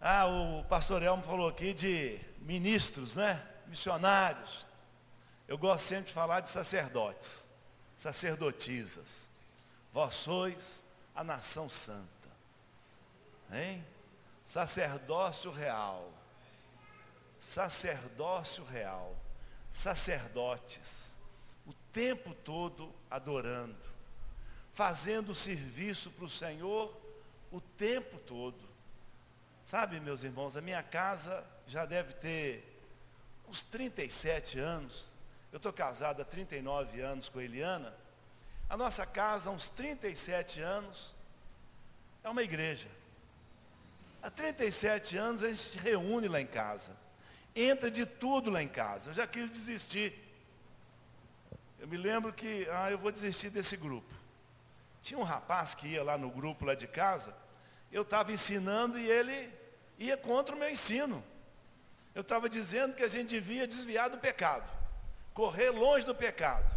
Ah, 0.00 0.26
o 0.26 0.64
pastor 0.64 1.02
Elmo 1.02 1.24
falou 1.24 1.48
aqui 1.48 1.74
de 1.74 2.20
ministros, 2.38 3.16
né? 3.16 3.44
Missionários. 3.66 4.64
Eu 5.48 5.58
gosto 5.58 5.86
sempre 5.86 6.06
de 6.06 6.12
falar 6.12 6.40
de 6.40 6.50
sacerdotes, 6.50 7.44
sacerdotisas. 7.96 9.26
Vós 9.92 10.14
sois 10.14 10.84
a 11.16 11.24
nação 11.24 11.68
santa. 11.68 12.28
Hein? 13.50 13.84
Sacerdócio 14.46 15.50
real. 15.50 16.12
Sacerdócio 17.40 18.64
real. 18.64 19.16
Sacerdotes. 19.72 21.12
O 21.66 21.72
tempo 21.92 22.34
todo 22.34 22.94
adorando. 23.10 23.76
Fazendo 24.72 25.34
serviço 25.34 26.10
para 26.12 26.24
o 26.24 26.30
Senhor 26.30 26.96
o 27.50 27.60
tempo 27.60 28.18
todo. 28.18 28.67
Sabe, 29.68 30.00
meus 30.00 30.24
irmãos, 30.24 30.56
a 30.56 30.62
minha 30.62 30.82
casa 30.82 31.44
já 31.66 31.84
deve 31.84 32.14
ter 32.14 32.64
uns 33.46 33.62
37 33.62 34.58
anos. 34.58 35.10
Eu 35.52 35.58
estou 35.58 35.70
casado 35.74 36.22
há 36.22 36.24
39 36.24 37.02
anos 37.02 37.28
com 37.28 37.38
a 37.38 37.44
Eliana. 37.44 37.94
A 38.66 38.78
nossa 38.78 39.04
casa, 39.04 39.50
há 39.50 39.52
uns 39.52 39.68
37 39.68 40.62
anos, 40.62 41.14
é 42.24 42.30
uma 42.30 42.42
igreja. 42.42 42.88
Há 44.22 44.30
37 44.30 45.18
anos 45.18 45.42
a 45.42 45.50
gente 45.50 45.60
se 45.60 45.76
reúne 45.76 46.28
lá 46.28 46.40
em 46.40 46.46
casa. 46.46 46.96
Entra 47.54 47.90
de 47.90 48.06
tudo 48.06 48.48
lá 48.48 48.62
em 48.62 48.68
casa. 48.68 49.10
Eu 49.10 49.12
já 49.12 49.26
quis 49.26 49.50
desistir. 49.50 50.18
Eu 51.78 51.86
me 51.86 51.98
lembro 51.98 52.32
que, 52.32 52.66
ah, 52.72 52.90
eu 52.90 52.96
vou 52.96 53.12
desistir 53.12 53.50
desse 53.50 53.76
grupo. 53.76 54.14
Tinha 55.02 55.20
um 55.20 55.24
rapaz 55.24 55.74
que 55.74 55.88
ia 55.88 56.02
lá 56.02 56.16
no 56.16 56.30
grupo 56.30 56.64
lá 56.64 56.74
de 56.74 56.86
casa. 56.86 57.36
Eu 57.92 58.00
estava 58.00 58.32
ensinando 58.32 58.98
e 58.98 59.06
ele 59.06 59.57
ia 59.98 60.16
contra 60.16 60.54
o 60.54 60.58
meu 60.58 60.70
ensino. 60.70 61.24
Eu 62.14 62.22
estava 62.22 62.48
dizendo 62.48 62.94
que 62.94 63.02
a 63.02 63.08
gente 63.08 63.28
devia 63.28 63.66
desviar 63.66 64.08
do 64.08 64.18
pecado 64.18 64.78
correr 65.38 65.70
longe 65.70 66.04
do 66.04 66.16
pecado. 66.16 66.68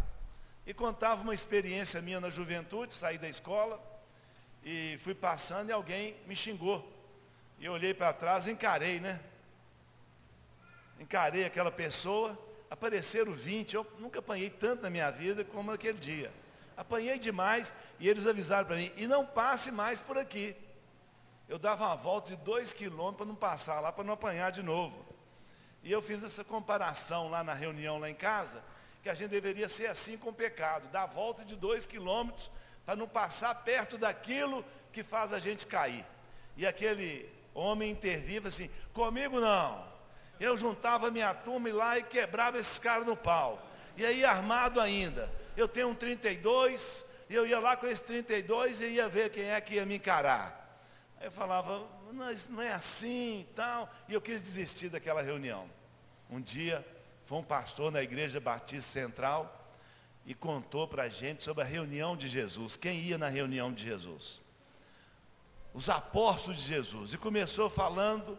E 0.64 0.72
contava 0.72 1.20
uma 1.20 1.34
experiência 1.34 2.00
minha 2.00 2.20
na 2.20 2.30
juventude, 2.30 2.94
saí 2.94 3.18
da 3.18 3.28
escola 3.28 3.82
e 4.62 4.96
fui 5.00 5.16
passando 5.16 5.70
e 5.70 5.72
alguém 5.72 6.14
me 6.28 6.36
xingou. 6.36 6.88
E 7.58 7.64
eu 7.64 7.72
olhei 7.72 7.92
para 7.92 8.12
trás 8.12 8.46
e 8.46 8.52
encarei, 8.52 9.00
né? 9.00 9.18
Encarei 11.00 11.44
aquela 11.44 11.72
pessoa, 11.72 12.38
apareceram 12.70 13.32
20, 13.32 13.74
eu 13.74 13.84
nunca 13.98 14.20
apanhei 14.20 14.48
tanto 14.48 14.82
na 14.82 14.90
minha 14.90 15.10
vida 15.10 15.44
como 15.44 15.72
naquele 15.72 15.98
dia. 15.98 16.32
Apanhei 16.76 17.18
demais 17.18 17.74
e 17.98 18.08
eles 18.08 18.28
avisaram 18.28 18.68
para 18.68 18.76
mim, 18.76 18.92
e 18.96 19.08
não 19.08 19.26
passe 19.26 19.72
mais 19.72 20.00
por 20.00 20.16
aqui. 20.16 20.54
Eu 21.52 21.58
dava 21.58 21.84
uma 21.84 21.96
volta 21.96 22.30
de 22.30 22.36
dois 22.36 22.72
quilômetros 22.72 23.18
para 23.18 23.26
não 23.26 23.34
passar 23.34 23.78
lá, 23.78 23.92
para 23.92 24.02
não 24.02 24.14
apanhar 24.14 24.50
de 24.50 24.62
novo. 24.62 25.04
E 25.82 25.92
eu 25.92 26.00
fiz 26.00 26.24
essa 26.24 26.42
comparação 26.42 27.28
lá 27.28 27.44
na 27.44 27.52
reunião 27.52 27.98
lá 27.98 28.08
em 28.08 28.14
casa, 28.14 28.64
que 29.02 29.10
a 29.10 29.14
gente 29.14 29.32
deveria 29.32 29.68
ser 29.68 29.88
assim 29.88 30.16
com 30.16 30.30
o 30.30 30.32
pecado, 30.32 30.88
dar 30.88 31.04
volta 31.04 31.44
de 31.44 31.54
dois 31.54 31.84
quilômetros 31.84 32.50
para 32.86 32.96
não 32.96 33.06
passar 33.06 33.54
perto 33.54 33.98
daquilo 33.98 34.64
que 34.94 35.02
faz 35.02 35.30
a 35.30 35.38
gente 35.38 35.66
cair. 35.66 36.06
E 36.56 36.66
aquele 36.66 37.30
homem 37.52 37.90
interviva 37.90 38.48
assim, 38.48 38.70
comigo 38.94 39.38
não. 39.38 39.86
Eu 40.40 40.56
juntava 40.56 41.10
minha 41.10 41.34
turma 41.34 41.68
e 41.68 41.72
lá 41.72 41.98
e 41.98 42.02
quebrava 42.02 42.58
esses 42.58 42.78
caras 42.78 43.04
no 43.04 43.14
pau. 43.14 43.62
E 43.94 44.06
aí 44.06 44.24
armado 44.24 44.80
ainda. 44.80 45.30
Eu 45.54 45.68
tenho 45.68 45.88
um 45.88 45.94
32, 45.94 47.04
e 47.28 47.34
eu 47.34 47.46
ia 47.46 47.60
lá 47.60 47.76
com 47.76 47.86
esse 47.86 48.02
32 48.04 48.80
e 48.80 48.86
ia 48.92 49.06
ver 49.06 49.28
quem 49.28 49.50
é 49.50 49.60
que 49.60 49.74
ia 49.74 49.84
me 49.84 49.96
encarar. 49.96 50.61
Aí 51.22 51.28
eu 51.28 51.32
falava, 51.32 51.86
não, 52.12 52.32
isso 52.32 52.50
não 52.50 52.60
é 52.60 52.72
assim 52.72 53.42
e 53.42 53.44
tal. 53.54 53.88
E 54.08 54.12
eu 54.12 54.20
quis 54.20 54.42
desistir 54.42 54.88
daquela 54.88 55.22
reunião. 55.22 55.70
Um 56.28 56.40
dia, 56.40 56.84
foi 57.22 57.38
um 57.38 57.44
pastor 57.44 57.92
na 57.92 58.02
igreja 58.02 58.40
Batista 58.40 58.90
Central 58.90 59.70
e 60.26 60.34
contou 60.34 60.88
para 60.88 61.04
a 61.04 61.08
gente 61.08 61.44
sobre 61.44 61.62
a 61.62 61.66
reunião 61.66 62.16
de 62.16 62.28
Jesus. 62.28 62.76
Quem 62.76 62.98
ia 63.02 63.16
na 63.16 63.28
reunião 63.28 63.72
de 63.72 63.84
Jesus? 63.84 64.42
Os 65.72 65.88
apóstolos 65.88 66.58
de 66.58 66.66
Jesus. 66.66 67.14
E 67.14 67.18
começou 67.18 67.70
falando 67.70 68.36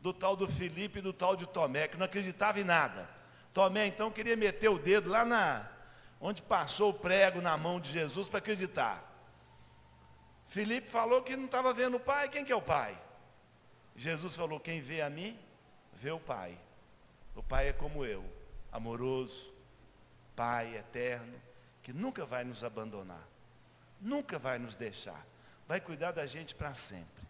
do 0.00 0.10
tal 0.10 0.34
do 0.34 0.48
Felipe 0.48 1.00
e 1.00 1.02
do 1.02 1.12
tal 1.12 1.36
de 1.36 1.46
Tomé, 1.46 1.88
que 1.88 1.98
não 1.98 2.06
acreditava 2.06 2.58
em 2.58 2.64
nada. 2.64 3.06
Tomé 3.52 3.86
então 3.86 4.10
queria 4.10 4.34
meter 4.34 4.70
o 4.70 4.78
dedo 4.78 5.10
lá 5.10 5.26
na 5.26 5.68
onde 6.18 6.40
passou 6.40 6.88
o 6.88 6.94
prego 6.94 7.42
na 7.42 7.58
mão 7.58 7.78
de 7.78 7.92
Jesus 7.92 8.28
para 8.28 8.38
acreditar. 8.38 9.13
Felipe 10.48 10.88
falou 10.88 11.22
que 11.22 11.36
não 11.36 11.46
estava 11.46 11.72
vendo 11.72 11.96
o 11.96 12.00
pai. 12.00 12.28
Quem 12.28 12.44
que 12.44 12.52
é 12.52 12.56
o 12.56 12.62
pai? 12.62 12.98
Jesus 13.96 14.36
falou: 14.36 14.58
Quem 14.58 14.80
vê 14.80 15.00
a 15.00 15.10
mim, 15.10 15.38
vê 15.92 16.10
o 16.10 16.18
Pai. 16.18 16.58
O 17.34 17.42
Pai 17.42 17.68
é 17.68 17.72
como 17.72 18.04
eu, 18.04 18.24
amoroso, 18.70 19.52
Pai 20.36 20.76
eterno, 20.76 21.40
que 21.82 21.92
nunca 21.92 22.24
vai 22.24 22.44
nos 22.44 22.64
abandonar, 22.64 23.26
nunca 24.00 24.38
vai 24.38 24.58
nos 24.58 24.76
deixar, 24.76 25.24
vai 25.66 25.80
cuidar 25.80 26.12
da 26.12 26.26
gente 26.26 26.54
para 26.54 26.74
sempre. 26.74 27.24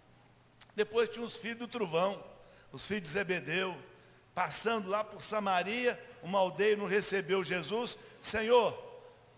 Depois 0.75 1.09
tinha 1.09 1.25
os 1.25 1.37
filhos 1.37 1.59
do 1.59 1.69
trovão, 1.69 2.23
os 2.73 2.87
filhos 2.87 3.03
de 3.03 3.09
Zebedeu, 3.09 3.77
passando 4.35 4.89
lá 4.89 5.05
por 5.05 5.23
Samaria, 5.23 6.03
uma 6.23 6.39
aldeia 6.39 6.77
não 6.77 6.87
recebeu 6.87 7.45
Jesus. 7.45 7.97
Senhor, 8.21 8.73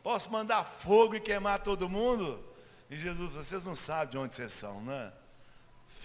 posso 0.03 0.31
mandar 0.31 0.65
fogo 0.65 1.15
e 1.15 1.21
queimar 1.21 1.63
todo 1.63 1.89
mundo? 1.89 2.43
E 2.89 2.97
Jesus, 2.97 3.35
vocês 3.35 3.65
não 3.65 3.77
sabem 3.77 4.11
de 4.11 4.19
onde 4.19 4.35
vocês 4.35 4.53
são, 4.53 4.81
né? 4.83 5.13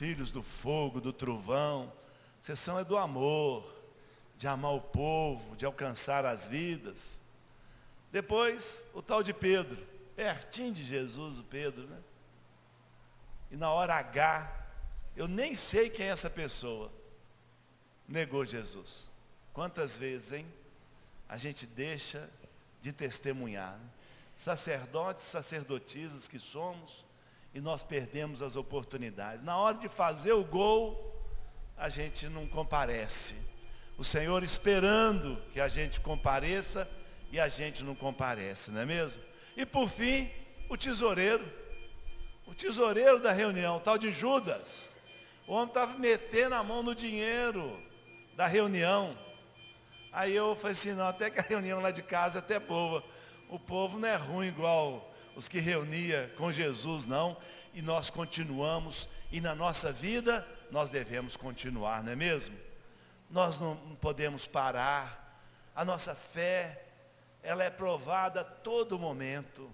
filhos 0.02 0.32
do 0.32 0.42
fogo, 0.42 1.00
do 1.00 1.14
trovão. 1.14 1.94
Vocês 2.42 2.60
são 2.60 2.80
é 2.80 2.84
do 2.84 2.98
amor, 2.98 3.72
de 4.36 4.48
amar 4.48 4.74
o 4.74 4.82
povo, 4.82 5.56
de 5.56 5.66
alcançar 5.66 6.26
as 6.26 6.48
vidas. 6.48 7.22
Depois, 8.12 8.84
o 8.94 9.02
tal 9.02 9.22
de 9.22 9.34
Pedro, 9.34 9.78
pertinho 10.16 10.74
de 10.74 10.84
Jesus, 10.84 11.40
o 11.40 11.44
Pedro, 11.44 11.86
né? 11.88 12.00
E 13.52 13.56
na 13.56 13.70
hora 13.70 13.96
H, 13.96 14.52
eu 15.16 15.28
nem 15.28 15.54
sei 15.54 15.90
quem 15.90 16.08
é 16.08 16.10
essa 16.10 16.30
pessoa, 16.30 16.92
negou 18.08 18.46
Jesus. 18.46 19.08
Quantas 19.54 19.98
vezes, 19.98 20.32
hein? 20.32 20.48
A 21.30 21.38
gente 21.38 21.66
deixa 21.66 22.30
de 22.82 22.92
testemunhar. 22.92 23.74
Né? 23.74 23.90
Sacerdotes, 24.42 25.24
sacerdotisas 25.26 26.28
que 26.28 26.40
somos, 26.40 27.06
e 27.54 27.62
nós 27.62 27.84
perdemos 27.84 28.42
as 28.42 28.56
oportunidades. 28.56 29.44
Na 29.44 29.56
hora 29.56 29.78
de 29.78 29.88
fazer 29.88 30.34
o 30.34 30.44
gol, 30.44 31.16
a 31.78 31.90
gente 31.90 32.28
não 32.28 32.48
comparece. 32.48 33.36
O 34.00 34.04
Senhor 34.04 34.42
esperando 34.42 35.40
que 35.54 35.60
a 35.60 35.68
gente 35.68 36.00
compareça 36.00 36.90
e 37.32 37.40
a 37.40 37.48
gente 37.48 37.84
não 37.84 37.94
comparece, 37.94 38.72
não 38.72 38.82
é 38.82 38.86
mesmo? 38.86 39.22
E 39.56 39.64
por 39.64 39.88
fim, 39.88 40.28
o 40.68 40.76
tesoureiro. 40.76 41.48
O 42.48 42.56
tesoureiro 42.56 43.20
da 43.20 43.32
reunião, 43.32 43.80
tal 43.80 43.96
de 43.96 44.12
Judas. 44.12 44.92
O 45.46 45.54
homem 45.54 45.68
estava 45.68 46.00
metendo 46.00 46.56
a 46.56 46.64
mão 46.64 46.82
no 46.82 46.96
dinheiro 46.96 47.80
da 48.36 48.48
reunião. 48.48 49.16
Aí 50.12 50.36
eu 50.36 50.56
falei 50.56 50.72
assim, 50.72 50.94
não, 50.94 51.08
até 51.08 51.30
que 51.30 51.40
a 51.40 51.44
reunião 51.44 51.80
lá 51.80 51.92
de 51.92 52.02
casa 52.02 52.40
é 52.40 52.40
até 52.40 52.60
boa. 52.60 53.04
O 53.52 53.60
povo 53.60 54.00
não 54.00 54.08
é 54.08 54.16
ruim 54.16 54.48
igual 54.48 55.14
os 55.36 55.50
que 55.50 55.60
reunia 55.60 56.34
com 56.38 56.54
Jesus, 56.54 57.06
não. 57.06 57.36
E 57.74 57.82
nós 57.82 58.10
continuamos. 58.10 59.10
E 59.30 59.42
na 59.42 59.54
nossa 59.54 59.92
vida, 59.92 60.48
nós 60.72 60.90
devemos 60.90 61.36
continuar, 61.36 62.02
não 62.02 62.14
é 62.14 62.16
mesmo? 62.16 62.58
Nós 63.30 63.60
não 63.60 63.76
podemos 64.00 64.48
parar. 64.48 65.38
A 65.76 65.84
nossa 65.84 66.16
fé 66.16 66.86
ela 67.44 67.62
é 67.62 67.70
provada 67.70 68.40
a 68.40 68.46
todo 68.46 68.98
momento. 68.98 69.70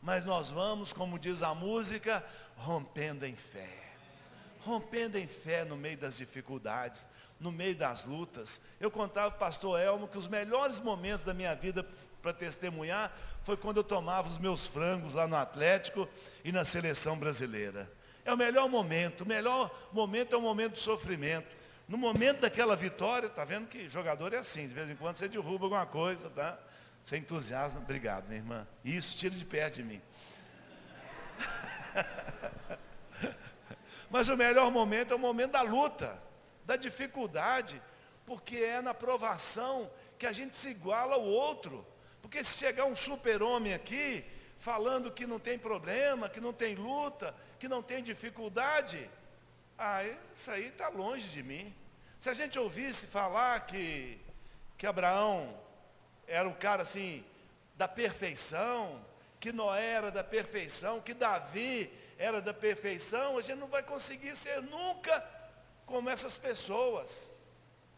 Mas 0.00 0.24
nós 0.24 0.50
vamos, 0.50 0.94
como 0.94 1.18
diz 1.18 1.42
a 1.42 1.54
música, 1.54 2.24
rompendo 2.56 3.26
em 3.26 3.36
fé. 3.36 3.92
Rompendo 4.60 5.18
em 5.18 5.26
fé 5.26 5.66
no 5.66 5.76
meio 5.76 5.98
das 5.98 6.16
dificuldades, 6.16 7.06
no 7.40 7.52
meio 7.52 7.74
das 7.74 8.04
lutas. 8.04 8.60
Eu 8.80 8.90
contava 8.90 9.30
para 9.30 9.36
o 9.36 9.40
pastor 9.40 9.80
Elmo 9.80 10.08
que 10.08 10.18
os 10.18 10.26
melhores 10.26 10.80
momentos 10.80 11.24
da 11.24 11.32
minha 11.32 11.54
vida 11.54 11.86
para 12.20 12.32
testemunhar 12.32 13.16
foi 13.44 13.56
quando 13.56 13.78
eu 13.78 13.84
tomava 13.84 14.28
os 14.28 14.38
meus 14.38 14.66
frangos 14.66 15.14
lá 15.14 15.26
no 15.26 15.36
Atlético 15.36 16.08
e 16.44 16.50
na 16.50 16.64
seleção 16.64 17.18
brasileira. 17.18 17.90
É 18.24 18.32
o 18.32 18.36
melhor 18.36 18.68
momento, 18.68 19.22
o 19.22 19.26
melhor 19.26 19.74
momento 19.92 20.34
é 20.34 20.38
o 20.38 20.42
momento 20.42 20.72
do 20.72 20.78
sofrimento. 20.78 21.56
No 21.88 21.96
momento 21.96 22.40
daquela 22.40 22.76
vitória, 22.76 23.30
tá 23.30 23.44
vendo 23.44 23.66
que 23.66 23.88
jogador 23.88 24.34
é 24.34 24.38
assim, 24.38 24.68
de 24.68 24.74
vez 24.74 24.90
em 24.90 24.96
quando 24.96 25.16
você 25.16 25.26
derruba 25.26 25.64
alguma 25.64 25.86
coisa, 25.86 26.28
tá? 26.28 26.58
Você 27.02 27.16
entusiasma, 27.16 27.80
obrigado, 27.80 28.26
minha 28.26 28.38
irmã. 28.38 28.66
Isso, 28.84 29.16
tira 29.16 29.34
de 29.34 29.44
perto 29.44 29.76
de 29.76 29.84
mim. 29.84 30.02
Mas 34.10 34.28
o 34.28 34.36
melhor 34.36 34.70
momento 34.70 35.12
é 35.12 35.16
o 35.16 35.18
momento 35.18 35.52
da 35.52 35.62
luta, 35.62 36.20
da 36.68 36.76
dificuldade, 36.76 37.80
porque 38.26 38.58
é 38.58 38.82
na 38.82 38.92
provação 38.92 39.90
que 40.18 40.26
a 40.26 40.32
gente 40.32 40.54
se 40.54 40.68
iguala 40.68 41.14
ao 41.14 41.24
outro. 41.24 41.84
Porque 42.20 42.44
se 42.44 42.58
chegar 42.58 42.84
um 42.84 42.94
super-homem 42.94 43.72
aqui, 43.72 44.22
falando 44.58 45.10
que 45.10 45.26
não 45.26 45.38
tem 45.38 45.58
problema, 45.58 46.28
que 46.28 46.42
não 46.42 46.52
tem 46.52 46.74
luta, 46.74 47.34
que 47.58 47.66
não 47.66 47.82
tem 47.82 48.02
dificuldade, 48.02 49.10
ah, 49.78 50.04
isso 50.36 50.50
aí 50.50 50.66
está 50.66 50.90
longe 50.90 51.28
de 51.30 51.42
mim. 51.42 51.74
Se 52.20 52.28
a 52.28 52.34
gente 52.34 52.58
ouvisse 52.58 53.06
falar 53.06 53.60
que, 53.60 54.20
que 54.76 54.86
Abraão 54.86 55.58
era 56.26 56.46
um 56.46 56.52
cara 56.52 56.82
assim, 56.82 57.24
da 57.76 57.88
perfeição, 57.88 59.02
que 59.40 59.52
Noé 59.52 59.92
era 59.92 60.10
da 60.10 60.22
perfeição, 60.22 61.00
que 61.00 61.14
Davi 61.14 61.90
era 62.18 62.42
da 62.42 62.52
perfeição, 62.52 63.38
a 63.38 63.40
gente 63.40 63.58
não 63.58 63.68
vai 63.68 63.82
conseguir 63.82 64.36
ser 64.36 64.60
nunca 64.60 65.37
como 65.88 66.10
essas 66.10 66.36
pessoas. 66.36 67.32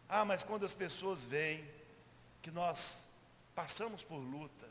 Ah, 0.09 0.25
mas 0.25 0.43
quando 0.43 0.65
as 0.65 0.73
pessoas 0.73 1.25
veem 1.25 1.69
que 2.41 2.51
nós 2.51 3.05
passamos 3.55 4.03
por 4.03 4.19
luta, 4.19 4.67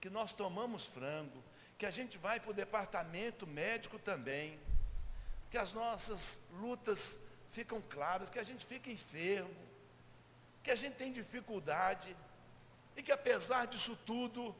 que 0.00 0.10
nós 0.10 0.32
tomamos 0.32 0.84
frango, 0.84 1.42
que 1.78 1.86
a 1.86 1.90
gente 1.90 2.18
vai 2.18 2.38
para 2.38 2.50
o 2.50 2.54
departamento 2.54 3.46
médico 3.46 3.98
também, 3.98 4.58
que 5.50 5.56
as 5.56 5.72
nossas 5.72 6.40
lutas 6.60 7.18
ficam 7.50 7.80
claras, 7.80 8.28
que 8.28 8.38
a 8.38 8.44
gente 8.44 8.64
fica 8.64 8.90
enfermo, 8.90 9.50
que 10.62 10.70
a 10.70 10.76
gente 10.76 10.94
tem 10.94 11.10
dificuldade, 11.10 12.14
e 12.94 13.02
que 13.02 13.12
apesar 13.12 13.66
disso 13.66 13.98
tudo, 14.04 14.54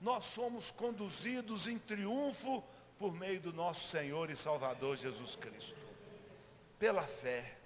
nós 0.00 0.24
somos 0.24 0.70
conduzidos 0.70 1.66
em 1.66 1.78
triunfo 1.78 2.62
por 2.98 3.12
meio 3.12 3.40
do 3.40 3.52
nosso 3.52 3.88
Senhor 3.88 4.30
e 4.30 4.36
Salvador 4.36 4.96
Jesus 4.96 5.34
Cristo. 5.34 5.79
Pela 6.80 7.04
fé. 7.04 7.56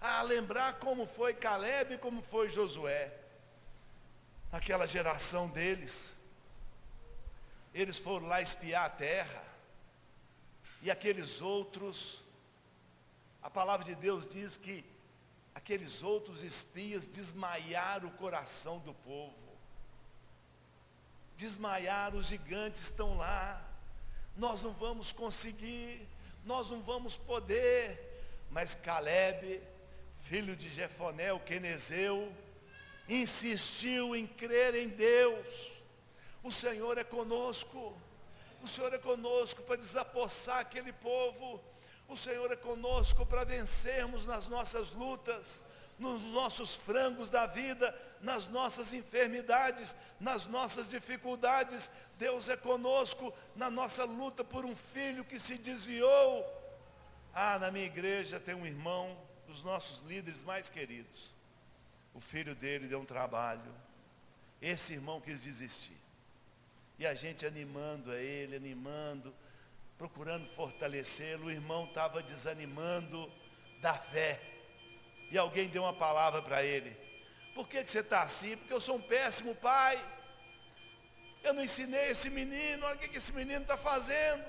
A 0.00 0.22
lembrar 0.22 0.78
como 0.78 1.06
foi 1.06 1.34
Caleb 1.34 1.94
e 1.94 1.98
como 1.98 2.22
foi 2.22 2.48
Josué. 2.48 3.12
Aquela 4.50 4.86
geração 4.86 5.48
deles. 5.48 6.16
Eles 7.74 7.98
foram 7.98 8.26
lá 8.26 8.40
espiar 8.40 8.86
a 8.86 8.88
terra. 8.88 9.44
E 10.80 10.90
aqueles 10.90 11.42
outros, 11.42 12.22
a 13.42 13.50
palavra 13.50 13.84
de 13.84 13.94
Deus 13.94 14.26
diz 14.26 14.56
que 14.56 14.82
aqueles 15.54 16.02
outros 16.02 16.42
espias 16.42 17.06
desmaiaram 17.06 18.08
o 18.08 18.12
coração 18.12 18.78
do 18.78 18.94
povo 18.94 19.44
desmaiar, 21.36 22.14
os 22.14 22.26
gigantes 22.26 22.82
estão 22.82 23.16
lá, 23.16 23.62
nós 24.36 24.62
não 24.62 24.72
vamos 24.72 25.12
conseguir, 25.12 26.08
nós 26.44 26.70
não 26.70 26.80
vamos 26.82 27.16
poder. 27.16 28.03
Mas 28.54 28.72
Caleb, 28.72 29.60
filho 30.14 30.54
de 30.54 30.70
Jefoné, 30.70 31.32
o 31.32 31.40
quenezeu, 31.40 32.32
insistiu 33.08 34.14
em 34.14 34.28
crer 34.28 34.76
em 34.76 34.88
Deus. 34.88 35.72
O 36.40 36.52
Senhor 36.52 36.96
é 36.96 37.02
conosco. 37.02 37.92
O 38.62 38.68
Senhor 38.68 38.94
é 38.94 38.98
conosco 38.98 39.60
para 39.64 39.74
desapossar 39.74 40.60
aquele 40.60 40.92
povo. 40.92 41.60
O 42.06 42.16
Senhor 42.16 42.48
é 42.52 42.54
conosco 42.54 43.26
para 43.26 43.42
vencermos 43.42 44.24
nas 44.24 44.46
nossas 44.46 44.92
lutas 44.92 45.64
nos 45.96 46.22
nossos 46.22 46.74
frangos 46.74 47.30
da 47.30 47.46
vida, 47.46 47.96
nas 48.20 48.48
nossas 48.48 48.92
enfermidades, 48.92 49.94
nas 50.18 50.44
nossas 50.46 50.88
dificuldades. 50.88 51.90
Deus 52.18 52.48
é 52.48 52.56
conosco 52.56 53.32
na 53.54 53.70
nossa 53.70 54.04
luta 54.04 54.42
por 54.42 54.64
um 54.64 54.74
filho 54.74 55.24
que 55.24 55.38
se 55.38 55.56
desviou. 55.56 56.63
Ah, 57.34 57.58
na 57.58 57.70
minha 57.70 57.86
igreja 57.86 58.38
tem 58.38 58.54
um 58.54 58.64
irmão 58.64 59.18
dos 59.46 59.62
nossos 59.62 60.06
líderes 60.08 60.44
mais 60.44 60.70
queridos. 60.70 61.34
O 62.14 62.20
filho 62.20 62.54
dele 62.54 62.86
deu 62.86 63.00
um 63.00 63.04
trabalho. 63.04 63.74
Esse 64.62 64.92
irmão 64.92 65.20
quis 65.20 65.42
desistir. 65.42 65.96
E 66.96 67.04
a 67.04 67.14
gente 67.14 67.44
animando 67.44 68.12
a 68.12 68.16
ele, 68.16 68.54
animando, 68.54 69.34
procurando 69.98 70.46
fortalecê-lo. 70.50 71.46
O 71.46 71.50
irmão 71.50 71.86
estava 71.86 72.22
desanimando 72.22 73.30
da 73.80 73.94
fé 73.94 74.40
e 75.30 75.36
alguém 75.36 75.68
deu 75.68 75.82
uma 75.82 75.92
palavra 75.92 76.40
para 76.40 76.62
ele. 76.62 76.96
Por 77.52 77.68
que, 77.68 77.82
que 77.82 77.90
você 77.90 77.98
está 77.98 78.22
assim? 78.22 78.56
Porque 78.56 78.72
eu 78.72 78.80
sou 78.80 78.96
um 78.96 79.02
péssimo 79.02 79.54
pai. 79.56 80.00
Eu 81.42 81.52
não 81.52 81.62
ensinei 81.62 82.10
esse 82.10 82.30
menino, 82.30 82.86
olha 82.86 82.94
o 82.94 82.98
que, 82.98 83.08
que 83.08 83.18
esse 83.18 83.32
menino 83.32 83.62
está 83.62 83.76
fazendo. 83.76 84.44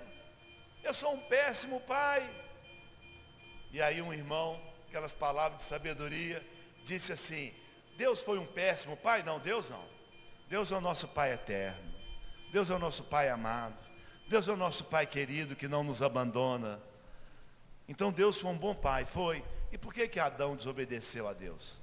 Eu 0.84 0.94
sou 0.94 1.16
um 1.16 1.20
péssimo 1.20 1.82
pai. 1.82 2.24
E 3.76 3.82
aí 3.82 4.02
um 4.02 4.14
irmão, 4.14 4.58
aquelas 4.88 5.14
palavras 5.14 5.62
de 5.62 5.68
sabedoria, 5.68 6.42
disse 6.86 7.12
assim, 7.12 7.54
Deus 7.98 8.22
foi 8.22 8.40
um 8.40 8.46
péssimo 8.46 8.96
pai? 8.96 9.22
Não, 9.22 9.38
Deus 9.38 9.70
não. 9.70 9.86
Deus 10.48 10.72
é 10.72 10.78
o 10.78 10.80
nosso 10.80 11.10
Pai 11.10 11.34
eterno. 11.34 11.94
Deus 12.54 12.70
é 12.70 12.74
o 12.74 12.80
nosso 12.80 13.04
Pai 13.04 13.28
amado. 13.28 13.76
Deus 14.30 14.48
é 14.48 14.54
o 14.54 14.56
nosso 14.56 14.86
Pai 14.86 15.06
querido 15.06 15.58
que 15.58 15.68
não 15.68 15.84
nos 15.84 16.02
abandona. 16.02 16.82
Então 17.86 18.14
Deus 18.14 18.40
foi 18.40 18.50
um 18.50 18.58
bom 18.58 18.74
pai, 18.74 19.04
foi. 19.04 19.44
E 19.74 19.78
por 19.78 19.94
que 19.94 20.08
que 20.08 20.22
Adão 20.22 20.56
desobedeceu 20.56 21.28
a 21.28 21.34
Deus? 21.34 21.78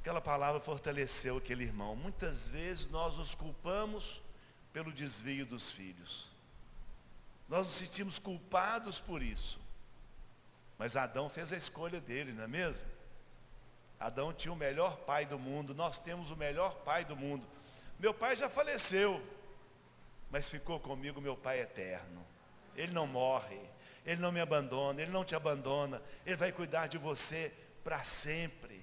Aquela 0.00 0.22
palavra 0.22 0.58
fortaleceu 0.58 1.36
aquele 1.36 1.64
irmão. 1.64 1.94
Muitas 1.94 2.48
vezes 2.48 2.86
nós 2.86 3.18
nos 3.18 3.34
culpamos 3.34 4.22
pelo 4.72 4.90
desvio 4.90 5.44
dos 5.44 5.70
filhos. 5.70 6.34
Nós 7.48 7.66
nos 7.66 7.76
sentimos 7.76 8.18
culpados 8.18 8.98
por 8.98 9.22
isso. 9.22 9.60
Mas 10.78 10.96
Adão 10.96 11.28
fez 11.28 11.52
a 11.52 11.56
escolha 11.56 12.00
dele, 12.00 12.32
não 12.32 12.44
é 12.44 12.48
mesmo? 12.48 12.86
Adão 13.98 14.32
tinha 14.32 14.52
o 14.52 14.56
melhor 14.56 14.96
pai 14.98 15.24
do 15.24 15.38
mundo, 15.38 15.74
nós 15.74 15.98
temos 15.98 16.30
o 16.30 16.36
melhor 16.36 16.74
pai 16.76 17.04
do 17.04 17.16
mundo. 17.16 17.46
Meu 17.98 18.12
pai 18.12 18.36
já 18.36 18.48
faleceu, 18.48 19.24
mas 20.30 20.48
ficou 20.48 20.78
comigo 20.78 21.20
meu 21.20 21.36
pai 21.36 21.60
eterno. 21.60 22.24
Ele 22.74 22.92
não 22.92 23.06
morre. 23.06 23.58
Ele 24.06 24.20
não 24.20 24.30
me 24.30 24.40
abandona, 24.40 25.02
Ele 25.02 25.10
não 25.10 25.24
te 25.24 25.34
abandona, 25.34 26.00
Ele 26.24 26.36
vai 26.36 26.52
cuidar 26.52 26.86
de 26.86 26.96
você 26.96 27.52
para 27.82 28.04
sempre. 28.04 28.80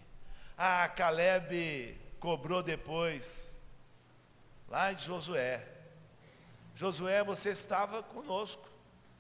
Ah, 0.58 0.88
Caleb 0.90 1.98
cobrou 2.20 2.62
depois, 2.62 3.56
lá 4.68 4.92
de 4.92 5.06
Josué. 5.06 5.66
Josué, 6.76 7.24
você 7.24 7.50
estava 7.50 8.02
conosco, 8.02 8.68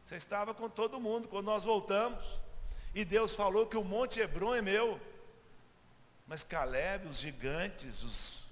você 0.05 0.15
estava 0.15 0.53
com 0.53 0.69
todo 0.69 0.99
mundo 0.99 1.27
quando 1.27 1.45
nós 1.45 1.63
voltamos. 1.63 2.23
E 2.95 3.03
Deus 3.03 3.35
falou 3.35 3.65
que 3.65 3.77
o 3.77 3.83
Monte 3.83 4.19
Hebron 4.19 4.55
é 4.55 4.61
meu. 4.61 4.99
Mas 6.27 6.43
Caleb, 6.43 7.07
os 7.07 7.17
gigantes, 7.17 8.03
os, 8.03 8.47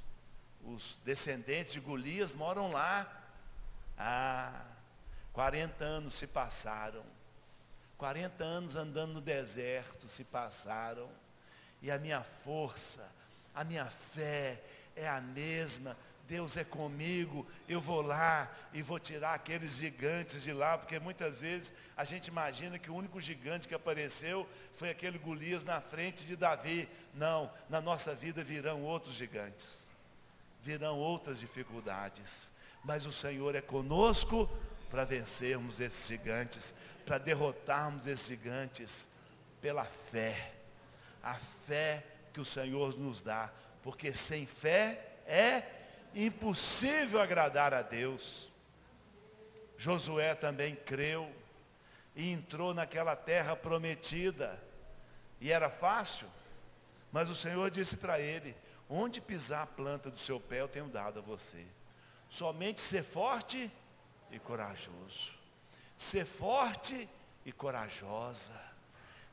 os 0.64 1.00
descendentes 1.06 1.74
de 1.74 1.80
Golias 1.80 2.34
moram 2.34 2.72
lá. 2.72 3.10
Ah, 3.98 4.66
40 5.34 5.84
anos 5.84 6.16
se 6.16 6.28
passaram. 6.28 7.04
40 7.98 8.44
anos 8.44 8.76
andando 8.76 9.14
no 9.14 9.22
deserto 9.22 10.08
se 10.08 10.24
passaram. 10.24 11.10
E 11.82 11.92
a 11.92 11.98
minha 11.98 12.24
força, 12.44 13.08
a 13.54 13.64
minha 13.64 13.86
fé 13.86 14.62
é 14.96 15.08
a 15.08 15.22
mesma. 15.22 15.96
Deus 16.28 16.56
é 16.58 16.64
comigo, 16.64 17.46
eu 17.68 17.82
vou 17.82 18.02
lá 18.02 18.50
e 18.74 18.82
vou 18.82 19.00
tirar 19.00 19.34
aqueles 19.34 19.76
gigantes 19.76 20.42
de 20.42 20.54
lá, 20.54 20.78
porque 20.78 21.00
muitas 21.00 21.42
vezes 21.42 21.74
a 21.96 22.04
gente 22.04 22.28
imagina 22.28 22.80
que 22.80 22.90
o 22.90 22.96
único 22.96 23.20
gigante 23.20 23.68
que 23.68 23.76
apareceu 23.76 24.48
foi 24.74 24.90
aquele 24.90 25.18
Golias 25.18 25.64
na 25.64 25.82
frente 25.82 26.26
de 26.26 26.36
Davi. 26.36 26.88
Não, 27.14 27.52
na 27.70 27.82
nossa 27.82 28.16
vida 28.16 28.44
virão 28.44 28.84
outros 28.84 29.16
gigantes, 29.16 29.88
virão 30.62 30.98
outras 30.98 31.40
dificuldades, 31.40 32.52
mas 32.84 33.06
o 33.06 33.12
Senhor 33.12 33.56
é 33.56 33.62
conosco 33.62 34.50
para 34.90 35.04
vencermos 35.04 35.80
esses 35.80 36.08
gigantes, 36.08 36.74
para 37.06 37.18
derrotarmos 37.18 38.08
esses 38.08 38.28
gigantes 38.28 39.08
pela 39.62 39.84
fé 39.84 40.54
a 41.24 41.36
fé 41.36 42.04
que 42.34 42.40
o 42.40 42.46
Senhor 42.46 42.98
nos 42.98 43.22
dá, 43.22 43.52
porque 43.84 44.14
sem 44.14 44.46
fé 44.46 45.18
é 45.26 45.64
impossível 46.16 47.22
agradar 47.22 47.74
a 47.74 47.82
Deus. 47.82 48.52
Josué 49.78 50.36
também 50.36 50.76
creu 50.76 51.32
e 52.16 52.32
entrou 52.32 52.74
naquela 52.74 53.16
terra 53.16 53.56
prometida, 53.56 54.62
e 55.40 55.52
era 55.52 55.70
fácil, 55.70 56.28
mas 57.12 57.30
o 57.30 57.36
Senhor 57.36 57.72
disse 57.72 57.98
para 57.98 58.20
ele: 58.20 58.56
onde 58.90 59.22
pisar 59.22 59.64
a 59.64 59.68
planta 59.68 60.12
do 60.12 60.20
seu 60.20 60.40
pé, 60.40 60.62
eu 60.62 60.68
tenho 60.68 60.88
dado 60.88 61.20
a 61.20 61.22
você. 61.22 61.66
Somente 62.30 62.80
ser 62.80 63.04
forte 63.04 63.72
e 64.30 64.40
corajoso. 64.40 65.34
Ser 65.98 66.26
forte 66.26 67.10
e 67.46 67.52
corajosa. 67.52 68.54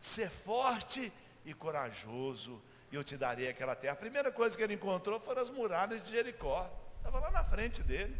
Ser 0.01 0.31
forte 0.31 1.12
e 1.45 1.53
corajoso, 1.53 2.62
e 2.90 2.96
eu 2.96 3.05
te 3.05 3.16
darei 3.16 3.48
aquela 3.48 3.74
terra. 3.74 3.94
A 3.94 3.96
primeira 3.96 4.33
coisa 4.33 4.57
que 4.57 4.62
ele 4.62 4.74
encontrou 4.74 5.20
foram 5.20 5.42
as 5.42 5.51
muralhas 5.51 6.03
de 6.03 6.11
Jericó. 6.11 6.70
Estava 6.96 7.20
lá 7.20 7.31
na 7.31 7.44
frente 7.44 7.83
dele. 7.83 8.18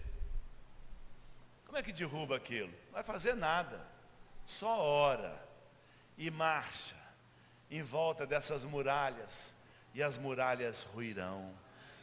Como 1.64 1.76
é 1.76 1.83
que 1.83 1.92
derruba 1.92 2.37
aquilo? 2.37 2.72
Não 2.87 2.92
vai 2.92 3.02
fazer 3.02 3.35
nada. 3.35 3.81
Só 4.46 4.78
ora 4.78 5.35
e 6.16 6.31
marcha 6.31 6.96
em 7.70 7.83
volta 7.83 8.26
dessas 8.26 8.64
muralhas. 8.64 9.54
E 9.94 10.02
as 10.02 10.18
muralhas 10.18 10.83
ruirão. 10.83 11.52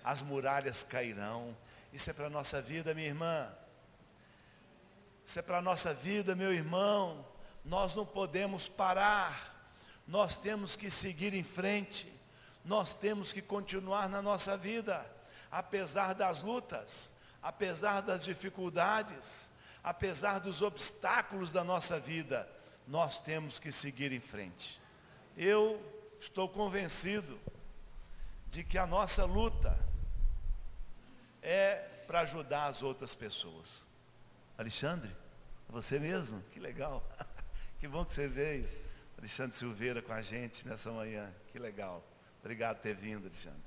As 0.03 0.21
muralhas 0.21 0.83
cairão. 0.83 1.55
Isso 1.93 2.09
é 2.09 2.13
para 2.13 2.27
a 2.27 2.29
nossa 2.29 2.61
vida, 2.61 2.93
minha 2.93 3.07
irmã. 3.07 3.51
Isso 5.25 5.39
é 5.39 5.41
para 5.41 5.57
a 5.57 5.61
nossa 5.61 5.93
vida, 5.93 6.35
meu 6.35 6.53
irmão. 6.53 7.25
Nós 7.63 7.95
não 7.95 8.05
podemos 8.05 8.67
parar 8.67 9.55
nós 10.07 10.37
temos 10.37 10.75
que 10.75 10.89
seguir 10.89 11.33
em 11.33 11.43
frente, 11.43 12.11
nós 12.65 12.95
temos 12.95 13.31
que 13.31 13.41
continuar 13.41 14.09
na 14.09 14.21
nossa 14.21 14.57
vida, 14.57 15.05
apesar 15.51 16.13
das 16.13 16.41
lutas, 16.41 17.11
apesar 17.41 18.01
das 18.01 18.25
dificuldades, 18.25 19.51
apesar 19.83 20.39
dos 20.39 20.63
obstáculos 20.63 21.51
da 21.51 21.63
nossa 21.63 21.99
vida, 21.99 22.49
nós 22.87 23.21
temos 23.21 23.59
que 23.59 23.71
seguir 23.71 24.11
em 24.11 24.19
frente. 24.19 24.81
Eu 25.37 25.79
estou 26.19 26.49
convencido 26.49 27.39
de 28.49 28.63
que 28.63 28.79
a 28.79 28.87
nossa 28.87 29.25
luta 29.25 29.77
é 31.43 31.75
para 32.07 32.21
ajudar 32.21 32.65
as 32.65 32.81
outras 32.81 33.13
pessoas. 33.13 33.83
Alexandre, 34.57 35.15
você 35.69 35.99
mesmo? 35.99 36.41
Que 36.51 36.59
legal. 36.59 37.03
que 37.79 37.87
bom 37.87 38.03
que 38.03 38.13
você 38.13 38.27
veio. 38.27 38.67
Alexandre 39.17 39.55
Silveira 39.55 40.01
com 40.01 40.13
a 40.13 40.21
gente 40.21 40.67
nessa 40.67 40.91
manhã. 40.91 41.31
Que 41.51 41.59
legal. 41.59 42.03
Obrigado 42.45 42.75
por 42.75 42.83
ter 42.83 42.93
vindo, 42.93 43.25
Alexandre. 43.25 43.59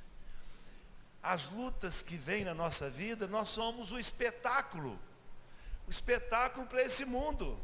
As 1.20 1.50
lutas 1.50 2.00
que 2.00 2.16
vêm 2.16 2.44
na 2.44 2.54
nossa 2.54 2.88
vida, 2.88 3.26
nós 3.26 3.48
somos 3.48 3.90
o 3.90 3.98
espetáculo. 3.98 4.96
O 5.88 5.90
espetáculo 5.90 6.64
para 6.64 6.82
esse 6.82 7.04
mundo. 7.04 7.58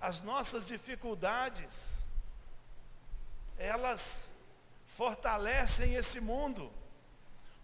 As 0.00 0.20
nossas 0.20 0.66
dificuldades, 0.66 2.02
elas 3.56 4.32
fortalecem 4.86 5.94
esse 5.94 6.20
mundo. 6.20 6.72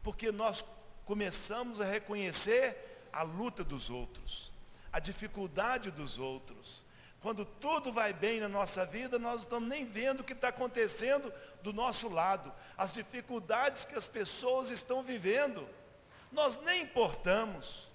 Porque 0.01 0.31
nós 0.31 0.65
começamos 1.05 1.81
a 1.81 1.85
reconhecer 1.85 3.09
a 3.13 3.23
luta 3.23 3.65
dos 3.65 3.91
outros, 3.91 4.53
a 4.93 5.01
dificuldade 5.01 5.91
dos 5.91 6.21
outros, 6.21 6.87
quando 7.27 7.45
tudo 7.45 7.93
vai 7.93 8.13
bem 8.13 8.39
na 8.39 8.49
nossa 8.49 8.87
vida, 8.87 9.19
nós 9.19 9.33
não 9.33 9.43
estamos 9.43 9.69
nem 9.69 9.85
vendo 9.85 10.21
o 10.21 10.23
que 10.23 10.33
está 10.33 10.47
acontecendo 10.47 11.35
do 11.61 11.73
nosso 11.73 12.09
lado, 12.09 12.53
as 12.79 12.95
dificuldades 12.95 13.85
que 13.85 13.97
as 13.97 14.07
pessoas 14.07 14.71
estão 14.71 15.03
vivendo. 15.03 15.69
Nós 16.31 16.57
nem 16.59 16.83
importamos. 16.83 17.89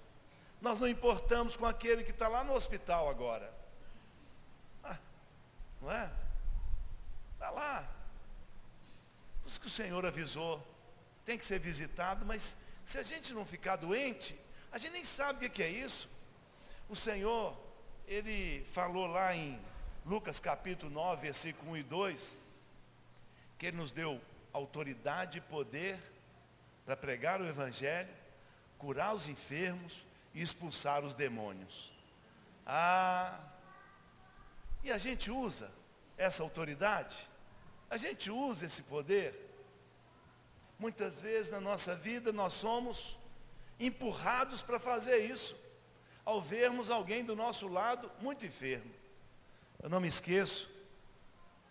Nós 0.60 0.78
não 0.78 0.86
importamos 0.86 1.56
com 1.56 1.64
aquele 1.64 2.04
que 2.04 2.10
está 2.10 2.28
lá 2.28 2.44
no 2.44 2.52
hospital 2.52 3.08
agora. 3.08 3.50
Ah, 4.84 4.98
não 5.80 5.90
é? 5.90 6.10
Está 7.32 7.48
lá. 7.48 7.88
Por 9.40 9.48
isso 9.48 9.58
que 9.62 9.66
o 9.66 9.70
Senhor 9.70 10.04
avisou. 10.04 10.62
Tem 11.24 11.38
que 11.38 11.44
ser 11.46 11.58
visitado, 11.58 12.26
mas 12.26 12.54
se 12.84 12.98
a 12.98 13.02
gente 13.02 13.32
não 13.32 13.46
ficar 13.46 13.76
doente, 13.76 14.38
a 14.70 14.76
gente 14.76 14.92
nem 14.92 15.06
sabe 15.06 15.46
o 15.46 15.50
que 15.50 15.62
é 15.62 15.70
isso. 15.70 16.06
O 16.86 16.94
Senhor 16.94 17.71
ele 18.06 18.64
falou 18.66 19.06
lá 19.06 19.34
em 19.34 19.60
Lucas 20.04 20.40
capítulo 20.40 20.90
9, 20.92 21.22
versículo 21.22 21.72
1 21.72 21.76
e 21.76 21.82
2, 21.82 22.36
que 23.58 23.66
ele 23.66 23.76
nos 23.76 23.90
deu 23.90 24.20
autoridade 24.52 25.38
e 25.38 25.40
poder 25.40 25.98
para 26.84 26.96
pregar 26.96 27.40
o 27.40 27.46
Evangelho, 27.46 28.12
curar 28.78 29.14
os 29.14 29.28
enfermos 29.28 30.04
e 30.34 30.42
expulsar 30.42 31.04
os 31.04 31.14
demônios. 31.14 31.92
Ah, 32.66 33.38
e 34.82 34.90
a 34.90 34.98
gente 34.98 35.30
usa 35.30 35.70
essa 36.16 36.42
autoridade, 36.42 37.28
a 37.88 37.96
gente 37.96 38.30
usa 38.30 38.66
esse 38.66 38.82
poder. 38.82 39.50
Muitas 40.78 41.20
vezes 41.20 41.50
na 41.50 41.60
nossa 41.60 41.94
vida 41.94 42.32
nós 42.32 42.54
somos 42.54 43.16
empurrados 43.78 44.62
para 44.62 44.80
fazer 44.80 45.18
isso 45.18 45.61
ao 46.24 46.40
vermos 46.40 46.90
alguém 46.90 47.24
do 47.24 47.34
nosso 47.34 47.68
lado 47.68 48.10
muito 48.20 48.46
enfermo. 48.46 48.92
Eu 49.82 49.88
não 49.88 50.00
me 50.00 50.08
esqueço, 50.08 50.70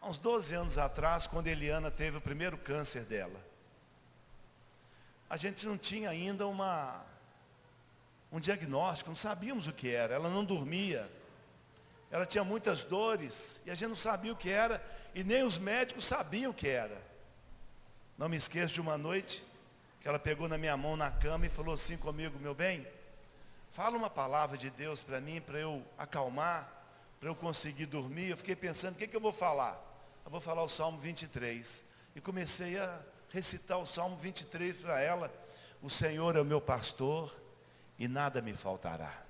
há 0.01 0.09
uns 0.09 0.17
12 0.17 0.53
anos 0.53 0.77
atrás, 0.77 1.27
quando 1.27 1.47
Eliana 1.47 1.89
teve 1.89 2.17
o 2.17 2.21
primeiro 2.21 2.57
câncer 2.57 3.03
dela. 3.05 3.39
A 5.29 5.37
gente 5.37 5.65
não 5.65 5.77
tinha 5.77 6.09
ainda 6.09 6.45
uma, 6.45 7.05
um 8.31 8.39
diagnóstico, 8.39 9.09
não 9.09 9.15
sabíamos 9.15 9.67
o 9.67 9.73
que 9.73 9.89
era, 9.89 10.13
ela 10.13 10.29
não 10.29 10.43
dormia, 10.43 11.09
ela 12.09 12.25
tinha 12.25 12.43
muitas 12.43 12.83
dores, 12.83 13.61
e 13.65 13.71
a 13.71 13.75
gente 13.75 13.89
não 13.89 13.95
sabia 13.95 14.33
o 14.33 14.35
que 14.35 14.49
era, 14.49 14.83
e 15.15 15.23
nem 15.23 15.43
os 15.43 15.57
médicos 15.57 16.03
sabiam 16.03 16.51
o 16.51 16.53
que 16.53 16.67
era. 16.67 17.01
Não 18.17 18.27
me 18.27 18.35
esqueço 18.35 18.73
de 18.73 18.81
uma 18.81 18.97
noite, 18.97 19.41
que 20.01 20.07
ela 20.07 20.19
pegou 20.19 20.49
na 20.49 20.57
minha 20.57 20.75
mão 20.75 20.97
na 20.97 21.09
cama 21.09 21.45
e 21.45 21.49
falou 21.49 21.75
assim 21.75 21.95
comigo, 21.95 22.37
meu 22.39 22.53
bem, 22.53 22.85
Fala 23.71 23.97
uma 23.97 24.09
palavra 24.09 24.57
de 24.57 24.69
Deus 24.69 25.01
para 25.01 25.21
mim, 25.21 25.39
para 25.39 25.57
eu 25.57 25.81
acalmar, 25.97 26.69
para 27.21 27.29
eu 27.29 27.35
conseguir 27.35 27.85
dormir. 27.85 28.27
Eu 28.27 28.35
fiquei 28.35 28.53
pensando, 28.53 28.95
o 28.95 28.97
que, 28.97 29.07
que 29.07 29.15
eu 29.15 29.21
vou 29.21 29.31
falar? 29.31 29.81
Eu 30.25 30.29
vou 30.29 30.41
falar 30.41 30.61
o 30.61 30.67
Salmo 30.67 30.99
23. 30.99 31.81
E 32.13 32.19
comecei 32.19 32.77
a 32.77 32.99
recitar 33.29 33.79
o 33.79 33.85
Salmo 33.85 34.17
23 34.17 34.75
para 34.75 34.99
ela. 34.99 35.33
O 35.81 35.89
Senhor 35.89 36.35
é 36.35 36.41
o 36.41 36.45
meu 36.45 36.59
pastor 36.59 37.33
e 37.97 38.09
nada 38.09 38.41
me 38.41 38.53
faltará. 38.53 39.23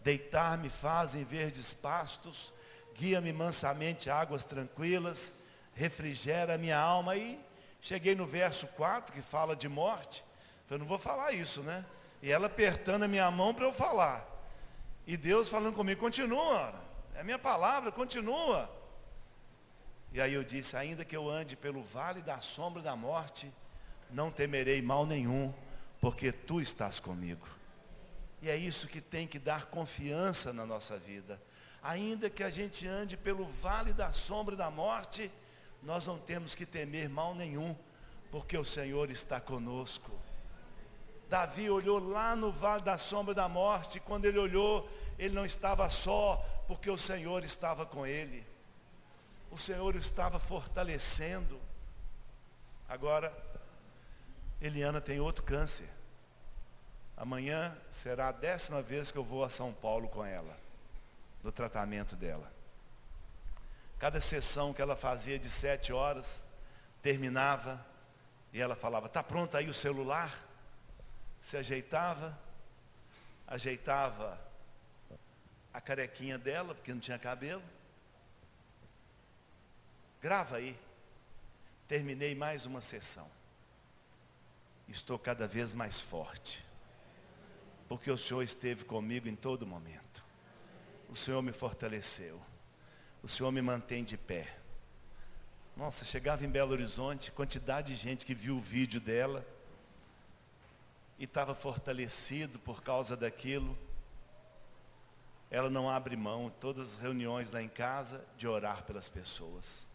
Deitar-me 0.00 0.70
faz 0.70 1.16
em 1.16 1.24
verdes 1.24 1.74
pastos, 1.74 2.54
guia-me 2.94 3.32
mansamente 3.32 4.08
águas 4.08 4.44
tranquilas, 4.44 5.32
refrigera 5.74 6.56
minha 6.56 6.78
alma. 6.78 7.16
E 7.16 7.36
cheguei 7.80 8.14
no 8.14 8.26
verso 8.26 8.68
4, 8.68 9.12
que 9.12 9.20
fala 9.20 9.56
de 9.56 9.68
morte. 9.68 10.24
Eu 10.70 10.78
não 10.78 10.86
vou 10.86 11.00
falar 11.00 11.32
isso, 11.32 11.62
né? 11.62 11.84
E 12.22 12.30
ela 12.30 12.46
apertando 12.46 13.02
a 13.02 13.08
minha 13.08 13.30
mão 13.30 13.52
para 13.52 13.66
eu 13.66 13.72
falar. 13.72 14.24
E 15.06 15.16
Deus 15.16 15.48
falando 15.48 15.74
comigo, 15.74 16.00
continua, 16.00 16.72
é 17.14 17.20
a 17.20 17.24
minha 17.24 17.38
palavra, 17.38 17.90
continua. 17.90 18.70
E 20.12 20.20
aí 20.20 20.32
eu 20.34 20.44
disse, 20.44 20.76
ainda 20.76 21.04
que 21.04 21.16
eu 21.16 21.28
ande 21.28 21.56
pelo 21.56 21.82
vale 21.82 22.22
da 22.22 22.40
sombra 22.40 22.80
da 22.80 22.94
morte, 22.94 23.52
não 24.10 24.30
temerei 24.30 24.80
mal 24.80 25.04
nenhum, 25.04 25.52
porque 26.00 26.30
tu 26.30 26.60
estás 26.60 27.00
comigo. 27.00 27.48
E 28.40 28.48
é 28.48 28.56
isso 28.56 28.86
que 28.86 29.00
tem 29.00 29.26
que 29.26 29.38
dar 29.38 29.66
confiança 29.66 30.52
na 30.52 30.64
nossa 30.64 30.98
vida. 30.98 31.40
Ainda 31.82 32.30
que 32.30 32.44
a 32.44 32.50
gente 32.50 32.86
ande 32.86 33.16
pelo 33.16 33.44
vale 33.44 33.92
da 33.92 34.12
sombra 34.12 34.54
da 34.54 34.70
morte, 34.70 35.30
nós 35.82 36.06
não 36.06 36.18
temos 36.18 36.54
que 36.54 36.64
temer 36.64 37.08
mal 37.08 37.34
nenhum, 37.34 37.74
porque 38.30 38.56
o 38.56 38.64
Senhor 38.64 39.10
está 39.10 39.40
conosco. 39.40 40.12
Davi 41.32 41.70
olhou 41.70 41.98
lá 41.98 42.36
no 42.36 42.52
vale 42.52 42.82
da 42.82 42.98
sombra 42.98 43.32
da 43.32 43.48
morte, 43.48 43.98
quando 43.98 44.26
ele 44.26 44.38
olhou, 44.38 44.86
ele 45.18 45.34
não 45.34 45.46
estava 45.46 45.88
só, 45.88 46.36
porque 46.68 46.90
o 46.90 46.98
Senhor 46.98 47.42
estava 47.42 47.86
com 47.86 48.06
ele. 48.06 48.46
O 49.50 49.56
Senhor 49.56 49.96
estava 49.96 50.38
fortalecendo. 50.38 51.58
Agora, 52.86 53.32
Eliana 54.60 55.00
tem 55.00 55.20
outro 55.20 55.42
câncer. 55.42 55.88
Amanhã 57.16 57.74
será 57.90 58.28
a 58.28 58.32
décima 58.32 58.82
vez 58.82 59.10
que 59.10 59.16
eu 59.16 59.24
vou 59.24 59.42
a 59.42 59.48
São 59.48 59.72
Paulo 59.72 60.10
com 60.10 60.22
ela, 60.22 60.54
do 61.40 61.50
tratamento 61.50 62.14
dela. 62.14 62.52
Cada 63.98 64.20
sessão 64.20 64.74
que 64.74 64.82
ela 64.82 64.96
fazia 64.96 65.38
de 65.38 65.48
sete 65.48 65.94
horas, 65.94 66.44
terminava, 67.00 67.82
e 68.52 68.60
ela 68.60 68.76
falava, 68.76 69.06
está 69.06 69.22
pronto 69.22 69.56
aí 69.56 69.70
o 69.70 69.72
celular? 69.72 70.51
Se 71.42 71.56
ajeitava, 71.56 72.38
ajeitava 73.48 74.40
a 75.74 75.80
carequinha 75.80 76.38
dela, 76.38 76.72
porque 76.72 76.94
não 76.94 77.00
tinha 77.00 77.18
cabelo. 77.18 77.62
Grava 80.20 80.56
aí. 80.56 80.78
Terminei 81.88 82.34
mais 82.36 82.64
uma 82.64 82.80
sessão. 82.80 83.28
Estou 84.88 85.18
cada 85.18 85.48
vez 85.48 85.74
mais 85.74 86.00
forte. 86.00 86.64
Porque 87.88 88.10
o 88.10 88.16
Senhor 88.16 88.42
esteve 88.42 88.84
comigo 88.84 89.28
em 89.28 89.34
todo 89.34 89.66
momento. 89.66 90.24
O 91.08 91.16
Senhor 91.16 91.42
me 91.42 91.52
fortaleceu. 91.52 92.40
O 93.20 93.28
Senhor 93.28 93.50
me 93.50 93.60
mantém 93.60 94.04
de 94.04 94.16
pé. 94.16 94.56
Nossa, 95.76 96.04
chegava 96.04 96.44
em 96.44 96.48
Belo 96.48 96.70
Horizonte, 96.70 97.32
quantidade 97.32 97.94
de 97.94 98.00
gente 98.00 98.24
que 98.24 98.34
viu 98.34 98.56
o 98.56 98.60
vídeo 98.60 99.00
dela 99.00 99.44
e 101.22 101.24
estava 101.24 101.54
fortalecido 101.54 102.58
por 102.58 102.82
causa 102.82 103.16
daquilo. 103.16 103.78
Ela 105.52 105.70
não 105.70 105.88
abre 105.88 106.16
mão, 106.16 106.52
todas 106.60 106.94
as 106.94 107.00
reuniões 107.00 107.48
lá 107.48 107.62
em 107.62 107.68
casa, 107.68 108.26
de 108.36 108.48
orar 108.48 108.82
pelas 108.82 109.08
pessoas. 109.08 109.86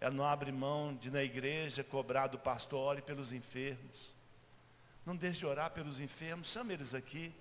Ela 0.00 0.12
não 0.12 0.24
abre 0.24 0.50
mão 0.50 0.96
de 0.96 1.12
na 1.12 1.22
igreja 1.22 1.84
cobrar 1.84 2.26
do 2.26 2.40
pastor, 2.40 2.80
ore 2.80 3.00
pelos 3.00 3.32
enfermos. 3.32 4.12
Não 5.06 5.14
deixe 5.14 5.38
de 5.38 5.46
orar 5.46 5.70
pelos 5.70 6.00
enfermos, 6.00 6.48
chama 6.48 6.72
eles 6.72 6.92
aqui. 6.92 7.32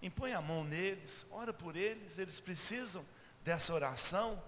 Impõe 0.00 0.32
a 0.32 0.40
mão 0.40 0.64
neles, 0.64 1.26
ora 1.30 1.52
por 1.52 1.76
eles, 1.76 2.16
eles 2.16 2.40
precisam 2.40 3.04
dessa 3.44 3.74
oração. 3.74 4.42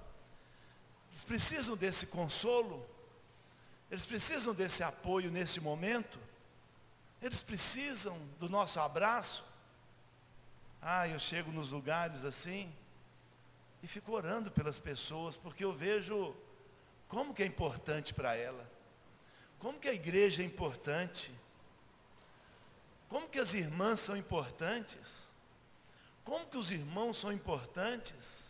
Eles 1.11 1.23
precisam 1.23 1.77
desse 1.77 2.07
consolo. 2.07 2.89
Eles 3.91 4.07
precisam 4.07 4.55
desse 4.55 4.83
apoio 4.83 5.31
nesse 5.31 5.61
momento. 5.61 6.30
Eles 7.21 7.43
precisam 7.43 8.19
do 8.39 8.49
nosso 8.49 8.81
abraço. 8.81 9.45
Ah, 10.81 11.07
eu 11.07 11.19
chego 11.19 11.53
nos 11.53 11.71
lugares 11.71 12.25
assim 12.25 12.73
e 13.83 13.87
fico 13.87 14.13
orando 14.13 14.51
pelas 14.51 14.79
pessoas, 14.79 15.37
porque 15.37 15.65
eu 15.65 15.73
vejo 15.73 16.35
como 17.09 17.35
que 17.35 17.43
é 17.43 17.47
importante 17.47 18.15
para 18.15 18.35
ela. 18.35 18.71
Como 19.59 19.79
que 19.79 19.89
a 19.89 19.93
igreja 19.93 20.43
é 20.43 20.47
importante. 20.47 21.33
Como 23.09 23.29
que 23.29 23.39
as 23.39 23.53
irmãs 23.53 24.01
são 24.01 24.17
importantes. 24.17 25.27
Como 26.25 26.47
que 26.47 26.57
os 26.57 26.71
irmãos 26.71 27.19
são 27.19 27.33
importantes. 27.33 28.49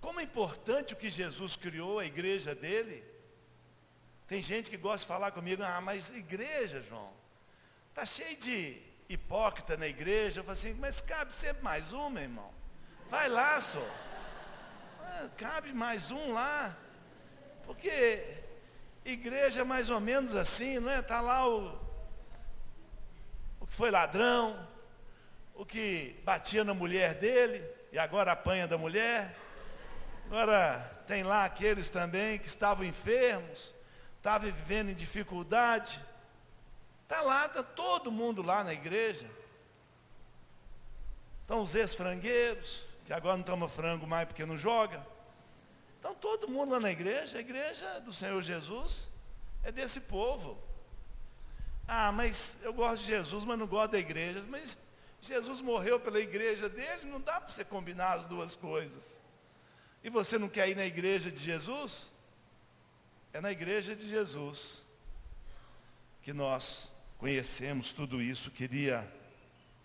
Como 0.00 0.20
é 0.20 0.22
importante 0.22 0.92
o 0.92 0.96
que 0.96 1.08
Jesus 1.08 1.56
criou, 1.56 1.98
a 1.98 2.04
igreja 2.04 2.54
dele. 2.54 3.13
Tem 4.34 4.42
gente 4.42 4.68
que 4.68 4.76
gosta 4.76 4.98
de 4.98 5.06
falar 5.06 5.30
comigo, 5.30 5.62
ah, 5.62 5.80
mas 5.80 6.10
igreja, 6.10 6.80
João, 6.80 7.12
está 7.90 8.04
cheio 8.04 8.36
de 8.36 8.82
hipócrita 9.08 9.76
na 9.76 9.86
igreja. 9.86 10.40
Eu 10.40 10.44
falo 10.44 10.54
assim, 10.54 10.74
mas 10.74 11.00
cabe 11.00 11.32
sempre 11.32 11.62
mais 11.62 11.92
um, 11.92 12.10
meu 12.10 12.24
irmão. 12.24 12.52
Vai 13.08 13.28
lá, 13.28 13.60
só. 13.60 13.86
Ah, 15.00 15.28
cabe 15.36 15.72
mais 15.72 16.10
um 16.10 16.32
lá. 16.32 16.76
Porque 17.64 18.24
igreja 19.04 19.60
é 19.60 19.64
mais 19.64 19.88
ou 19.88 20.00
menos 20.00 20.34
assim, 20.34 20.80
não 20.80 20.90
é? 20.90 20.98
Está 20.98 21.20
lá 21.20 21.48
o, 21.48 21.80
o 23.60 23.68
que 23.68 23.72
foi 23.72 23.92
ladrão, 23.92 24.68
o 25.54 25.64
que 25.64 26.20
batia 26.24 26.64
na 26.64 26.74
mulher 26.74 27.14
dele 27.14 27.64
e 27.92 28.00
agora 28.00 28.32
apanha 28.32 28.66
da 28.66 28.76
mulher. 28.76 29.32
Agora 30.26 30.80
tem 31.06 31.22
lá 31.22 31.44
aqueles 31.44 31.88
também 31.88 32.36
que 32.36 32.48
estavam 32.48 32.84
enfermos, 32.84 33.72
estava 34.24 34.46
vivendo 34.46 34.88
em 34.88 34.94
dificuldade. 34.94 36.02
Está 37.02 37.20
lá, 37.20 37.44
está 37.44 37.62
todo 37.62 38.10
mundo 38.10 38.40
lá 38.40 38.64
na 38.64 38.72
igreja. 38.72 39.30
Estão 41.42 41.60
os 41.60 41.74
ex-frangueiros, 41.74 42.86
que 43.04 43.12
agora 43.12 43.36
não 43.36 43.44
toma 43.44 43.68
frango 43.68 44.06
mais 44.06 44.26
porque 44.26 44.46
não 44.46 44.56
joga. 44.56 45.06
Estão 45.96 46.14
todo 46.14 46.48
mundo 46.48 46.72
lá 46.72 46.80
na 46.80 46.90
igreja, 46.90 47.36
a 47.36 47.40
igreja 47.42 48.00
do 48.00 48.14
Senhor 48.14 48.40
Jesus 48.40 49.10
é 49.62 49.70
desse 49.70 50.00
povo. 50.00 50.56
Ah, 51.86 52.10
mas 52.10 52.56
eu 52.62 52.72
gosto 52.72 53.02
de 53.02 53.08
Jesus, 53.08 53.44
mas 53.44 53.58
não 53.58 53.66
gosto 53.66 53.90
da 53.90 53.98
igreja. 53.98 54.42
Mas 54.48 54.74
Jesus 55.20 55.60
morreu 55.60 56.00
pela 56.00 56.18
igreja 56.18 56.66
dele, 56.66 57.04
não 57.04 57.20
dá 57.20 57.42
para 57.42 57.52
você 57.52 57.62
combinar 57.62 58.14
as 58.14 58.24
duas 58.24 58.56
coisas. 58.56 59.20
E 60.02 60.08
você 60.08 60.38
não 60.38 60.48
quer 60.48 60.70
ir 60.70 60.76
na 60.76 60.86
igreja 60.86 61.30
de 61.30 61.42
Jesus? 61.42 62.13
É 63.34 63.40
na 63.40 63.50
igreja 63.50 63.96
de 63.96 64.08
Jesus 64.08 64.80
que 66.22 66.32
nós 66.32 66.88
conhecemos 67.18 67.90
tudo 67.90 68.22
isso. 68.22 68.48
Queria, 68.48 69.12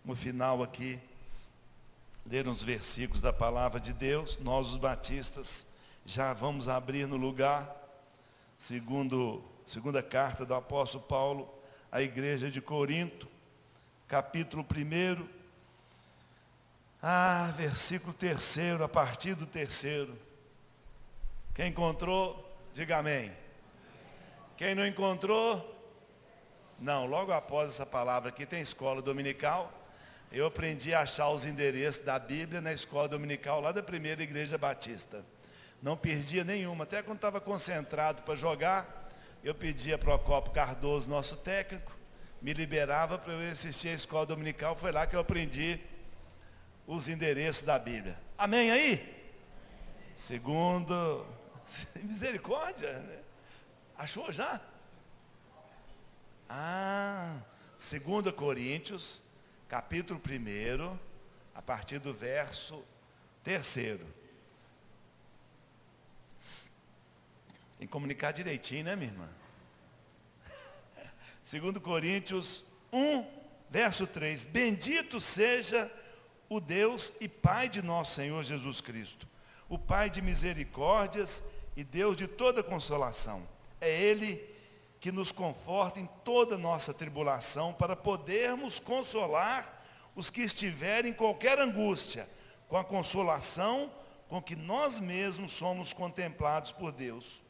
no 0.05 0.15
final 0.15 0.61
aqui, 0.61 0.99
ler 2.23 2.47
uns 2.47 2.61
versículos 2.61 3.21
da 3.21 3.33
palavra 3.33 3.79
de 3.79 3.91
Deus. 3.91 4.37
Nós, 4.37 4.67
os 4.67 4.77
batistas, 4.77 5.65
já 6.05 6.31
vamos 6.31 6.67
abrir 6.67 7.07
no 7.07 7.17
lugar, 7.17 7.75
segundo 8.55 9.43
segunda 9.65 10.03
carta 10.03 10.45
do 10.45 10.53
apóstolo 10.53 11.03
Paulo 11.05 11.51
à 11.91 12.03
igreja 12.03 12.51
de 12.51 12.61
Corinto, 12.61 13.27
capítulo 14.07 14.63
1. 14.63 15.27
Ah, 17.01 17.51
versículo 17.57 18.13
terceiro, 18.13 18.83
a 18.83 18.87
partir 18.87 19.33
do 19.33 19.47
terceiro. 19.47 20.15
Quem 21.55 21.69
encontrou, 21.69 22.47
Diga 22.73 22.97
amém. 22.97 23.31
Quem 24.55 24.75
não 24.75 24.85
encontrou? 24.85 25.75
Não, 26.79 27.05
logo 27.05 27.31
após 27.31 27.69
essa 27.69 27.85
palavra 27.85 28.29
aqui 28.29 28.45
tem 28.45 28.61
escola 28.61 29.01
dominical. 29.01 29.73
Eu 30.31 30.45
aprendi 30.45 30.93
a 30.93 31.01
achar 31.01 31.29
os 31.29 31.43
endereços 31.43 32.05
da 32.05 32.19
Bíblia 32.19 32.61
na 32.61 32.71
escola 32.71 33.07
dominical 33.07 33.59
lá 33.59 33.71
da 33.71 33.81
primeira 33.81 34.21
igreja 34.21 34.57
batista. 34.57 35.25
Não 35.81 35.97
perdia 35.97 36.43
nenhuma, 36.43 36.83
até 36.83 37.01
quando 37.01 37.17
estava 37.17 37.41
concentrado 37.41 38.21
para 38.21 38.35
jogar, 38.35 39.09
eu 39.43 39.55
pedia 39.55 39.97
para 39.97 40.13
o 40.13 40.19
Copo 40.19 40.51
Cardoso, 40.51 41.09
nosso 41.09 41.37
técnico, 41.37 41.97
me 42.41 42.53
liberava 42.53 43.17
para 43.17 43.33
eu 43.33 43.51
assistir 43.51 43.89
a 43.89 43.93
escola 43.93 44.25
dominical, 44.25 44.75
foi 44.75 44.91
lá 44.91 45.07
que 45.07 45.15
eu 45.15 45.19
aprendi 45.19 45.79
os 46.85 47.07
endereços 47.07 47.63
da 47.63 47.79
Bíblia. 47.79 48.19
Amém 48.37 48.71
aí? 48.71 49.31
Segundo 50.15 51.25
Misericórdia, 52.03 52.99
né? 52.99 53.19
Achou 53.97 54.31
já? 54.31 54.61
Ah, 56.47 57.41
2 57.77 58.31
Coríntios, 58.35 59.21
capítulo 59.67 60.19
1, 60.19 60.97
a 61.53 61.61
partir 61.61 61.99
do 61.99 62.13
verso 62.13 62.83
3. 63.43 63.75
Tem 67.77 67.87
que 67.87 67.87
comunicar 67.87 68.31
direitinho, 68.31 68.85
né, 68.85 68.95
minha 68.95 69.11
irmã? 69.11 69.29
2 71.49 71.77
Coríntios 71.77 72.65
1, 72.91 73.25
verso 73.69 74.07
3. 74.07 74.45
Bendito 74.45 75.21
seja 75.21 75.91
o 76.49 76.59
Deus 76.59 77.13
e 77.19 77.27
Pai 77.27 77.69
de 77.69 77.81
nosso 77.81 78.15
Senhor 78.15 78.43
Jesus 78.43 78.81
Cristo, 78.81 79.27
o 79.67 79.77
Pai 79.77 80.09
de 80.09 80.21
misericórdias 80.21 81.41
e 81.41 81.58
Deus 81.83 82.15
de 82.17 82.27
toda 82.27 82.63
consolação. 82.63 83.47
É 83.79 83.89
Ele 83.89 84.45
que 84.99 85.11
nos 85.11 85.31
conforta 85.31 85.99
em 85.99 86.05
toda 86.25 86.57
nossa 86.57 86.93
tribulação, 86.93 87.73
para 87.73 87.95
podermos 87.95 88.79
consolar 88.79 89.81
os 90.15 90.29
que 90.29 90.41
estiverem 90.41 91.11
em 91.11 91.13
qualquer 91.13 91.59
angústia, 91.59 92.29
com 92.67 92.77
a 92.77 92.83
consolação 92.83 93.91
com 94.27 94.41
que 94.41 94.55
nós 94.55 94.99
mesmos 94.99 95.53
somos 95.53 95.91
contemplados 95.93 96.71
por 96.71 96.91
Deus. 96.91 97.41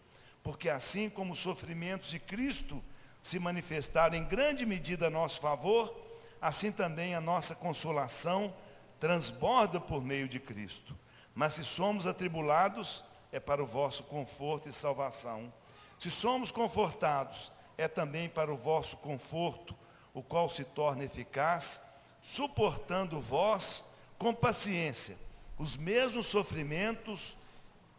Porque 0.42 0.70
assim 0.70 1.10
como 1.10 1.34
os 1.34 1.40
sofrimentos 1.40 2.10
de 2.10 2.20
Cristo 2.20 2.82
se 3.22 3.38
manifestaram 3.38 4.16
em 4.16 4.24
grande 4.24 4.66
medida 4.66 5.08
a 5.08 5.10
nosso 5.10 5.42
favor, 5.42 5.94
assim 6.42 6.72
também 6.72 7.14
a 7.14 7.20
nossa 7.20 7.54
consolação 7.54 8.54
transborda 9.00 9.80
por 9.80 10.02
meio 10.02 10.28
de 10.28 10.40
Cristo. 10.40 10.98
Mas 11.36 11.54
se 11.54 11.66
somos 11.66 12.08
atribulados, 12.08 13.04
é 13.32 13.40
para 13.40 13.64
o 13.64 13.66
vosso 13.66 14.04
conforto 14.04 14.68
e 14.68 14.74
salvação. 14.74 15.52
Se 16.00 16.10
somos 16.10 16.52
confortados, 16.52 17.52
é 17.78 17.88
também 17.88 18.30
para 18.30 18.54
o 18.54 18.58
vosso 18.58 18.98
conforto, 18.98 19.76
o 20.14 20.22
qual 20.22 20.50
se 20.50 20.64
torna 20.64 21.04
eficaz, 21.04 21.82
suportando 22.22 23.20
vós 23.20 23.84
com 24.18 24.34
paciência 24.34 25.18
os 25.60 25.76
mesmos 25.76 26.26
sofrimentos 26.26 27.36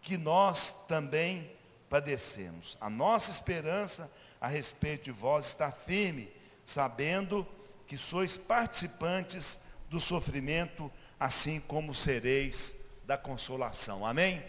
que 0.00 0.16
nós 0.16 0.74
também 0.88 1.52
padecemos. 1.90 2.76
A 2.80 2.88
nossa 2.88 3.30
esperança 3.30 4.10
a 4.40 4.48
respeito 4.48 5.04
de 5.04 5.12
vós 5.12 5.48
está 5.48 5.70
firme, 5.70 6.32
sabendo 6.64 7.46
que 7.86 7.98
sois 7.98 8.38
participantes 8.38 9.58
do 9.90 10.00
sofrimento, 10.00 10.90
assim 11.18 11.60
como 11.60 11.94
sereis 11.94 12.74
da 13.04 13.18
consolação. 13.18 14.06
Amém? 14.06 14.42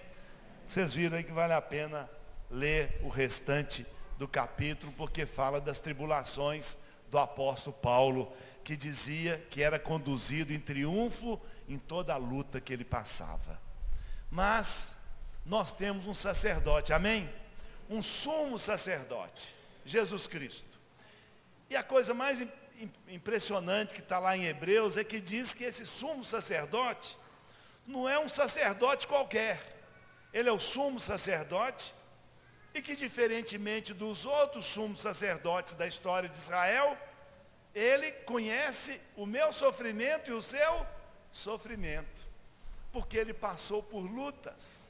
Vocês 0.71 0.93
viram 0.93 1.17
aí 1.17 1.23
que 1.25 1.33
vale 1.33 1.51
a 1.51 1.61
pena 1.61 2.09
ler 2.49 2.97
o 3.03 3.09
restante 3.09 3.85
do 4.17 4.25
capítulo, 4.25 4.93
porque 4.93 5.25
fala 5.25 5.59
das 5.59 5.79
tribulações 5.79 6.77
do 7.09 7.17
apóstolo 7.17 7.75
Paulo, 7.75 8.31
que 8.63 8.77
dizia 8.77 9.45
que 9.49 9.61
era 9.61 9.77
conduzido 9.77 10.53
em 10.53 10.59
triunfo 10.61 11.37
em 11.67 11.77
toda 11.77 12.13
a 12.13 12.17
luta 12.17 12.61
que 12.61 12.71
ele 12.71 12.85
passava. 12.85 13.59
Mas 14.29 14.93
nós 15.45 15.73
temos 15.73 16.07
um 16.07 16.13
sacerdote, 16.13 16.93
amém? 16.93 17.29
Um 17.89 18.01
sumo 18.01 18.57
sacerdote, 18.57 19.53
Jesus 19.83 20.25
Cristo. 20.25 20.79
E 21.69 21.75
a 21.75 21.83
coisa 21.83 22.13
mais 22.13 22.47
impressionante 23.09 23.93
que 23.93 23.99
está 23.99 24.19
lá 24.19 24.37
em 24.37 24.45
Hebreus 24.45 24.95
é 24.95 25.03
que 25.03 25.19
diz 25.19 25.53
que 25.53 25.65
esse 25.65 25.85
sumo 25.85 26.23
sacerdote 26.23 27.17
não 27.85 28.07
é 28.07 28.17
um 28.17 28.29
sacerdote 28.29 29.05
qualquer. 29.05 29.70
Ele 30.33 30.49
é 30.49 30.51
o 30.51 30.59
sumo 30.59 30.99
sacerdote 30.99 31.93
e 32.73 32.81
que, 32.81 32.95
diferentemente 32.95 33.93
dos 33.93 34.25
outros 34.25 34.65
sumos 34.65 35.01
sacerdotes 35.01 35.73
da 35.73 35.85
história 35.85 36.29
de 36.29 36.37
Israel, 36.37 36.97
ele 37.73 38.11
conhece 38.11 38.99
o 39.15 39.25
meu 39.25 39.51
sofrimento 39.51 40.31
e 40.31 40.33
o 40.33 40.41
seu 40.41 40.85
sofrimento, 41.31 42.27
porque 42.91 43.17
ele 43.17 43.33
passou 43.33 43.81
por 43.81 44.01
lutas, 44.01 44.87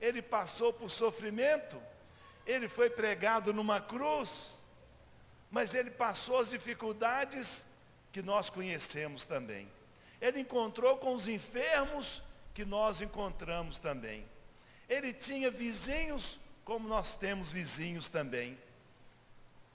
ele 0.00 0.22
passou 0.22 0.72
por 0.72 0.90
sofrimento, 0.90 1.80
ele 2.46 2.68
foi 2.68 2.88
pregado 2.88 3.52
numa 3.52 3.80
cruz, 3.80 4.58
mas 5.50 5.74
ele 5.74 5.90
passou 5.90 6.38
as 6.38 6.50
dificuldades 6.50 7.66
que 8.12 8.22
nós 8.22 8.50
conhecemos 8.50 9.24
também. 9.24 9.70
Ele 10.20 10.40
encontrou 10.40 10.96
com 10.98 11.14
os 11.14 11.28
enfermos 11.28 12.22
que 12.54 12.64
nós 12.64 13.00
encontramos 13.00 13.78
também. 13.78 14.24
Ele 14.90 15.14
tinha 15.14 15.52
vizinhos 15.52 16.40
como 16.64 16.88
nós 16.88 17.16
temos 17.16 17.52
vizinhos 17.52 18.08
também. 18.08 18.58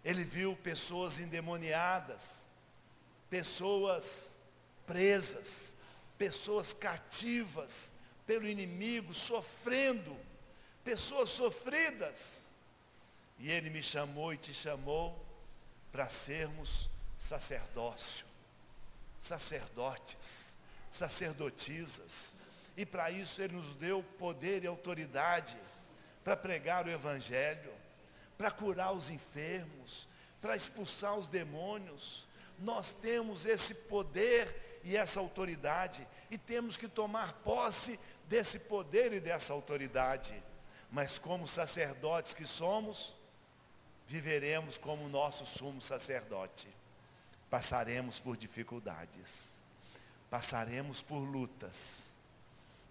Ele 0.04 0.24
viu 0.24 0.58
pessoas 0.58 1.18
endemoniadas, 1.20 2.46
pessoas 3.30 4.32
presas, 4.86 5.74
pessoas 6.18 6.74
cativas 6.74 7.94
pelo 8.28 8.46
inimigo, 8.46 9.14
sofrendo, 9.14 10.16
pessoas 10.84 11.30
sofridas. 11.30 12.46
E 13.40 13.50
ele 13.50 13.70
me 13.70 13.82
chamou 13.82 14.34
e 14.34 14.38
te 14.38 14.54
chamou 14.54 15.26
para 15.94 16.10
sermos 16.10 16.90
sacerdócio, 17.18 18.26
sacerdotes, 19.22 20.58
sacerdotisas. 20.92 22.34
E 22.78 22.86
para 22.86 23.10
isso 23.10 23.42
ele 23.42 23.56
nos 23.56 23.76
deu 23.76 24.04
poder 24.18 24.64
e 24.64 24.68
autoridade 24.68 25.58
para 26.24 26.36
pregar 26.36 26.86
o 26.86 26.90
evangelho, 26.90 27.74
para 28.38 28.52
curar 28.52 28.92
os 28.92 29.10
enfermos, 29.10 30.08
para 30.42 30.56
expulsar 30.56 31.16
os 31.16 31.28
demônios. 31.28 32.26
Nós 32.60 32.94
temos 32.94 33.46
esse 33.46 33.76
poder 33.76 34.80
e 34.84 34.96
essa 34.96 35.20
autoridade 35.20 36.06
e 36.30 36.38
temos 36.38 36.78
que 36.78 36.88
tomar 36.88 37.34
posse 37.44 38.00
desse 38.28 38.60
poder 38.62 39.14
e 39.14 39.20
dessa 39.20 39.54
autoridade. 39.54 40.34
Mas 40.92 41.18
como 41.18 41.48
sacerdotes 41.48 42.34
que 42.34 42.46
somos, 42.46 43.16
viveremos 44.08 44.78
como 44.78 45.10
nosso 45.10 45.46
sumo 45.46 45.82
sacerdote. 45.82 46.68
Passaremos 47.50 48.20
por 48.20 48.36
dificuldades, 48.38 49.52
passaremos 50.30 51.02
por 51.02 51.20
lutas, 51.20 52.05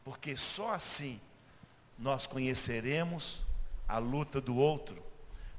porque 0.05 0.37
só 0.37 0.75
assim 0.75 1.21
nós 1.99 2.27
conheceremos 2.27 3.45
a 3.89 3.99
luta 3.99 4.41
do 4.41 4.57
outro, 4.57 5.03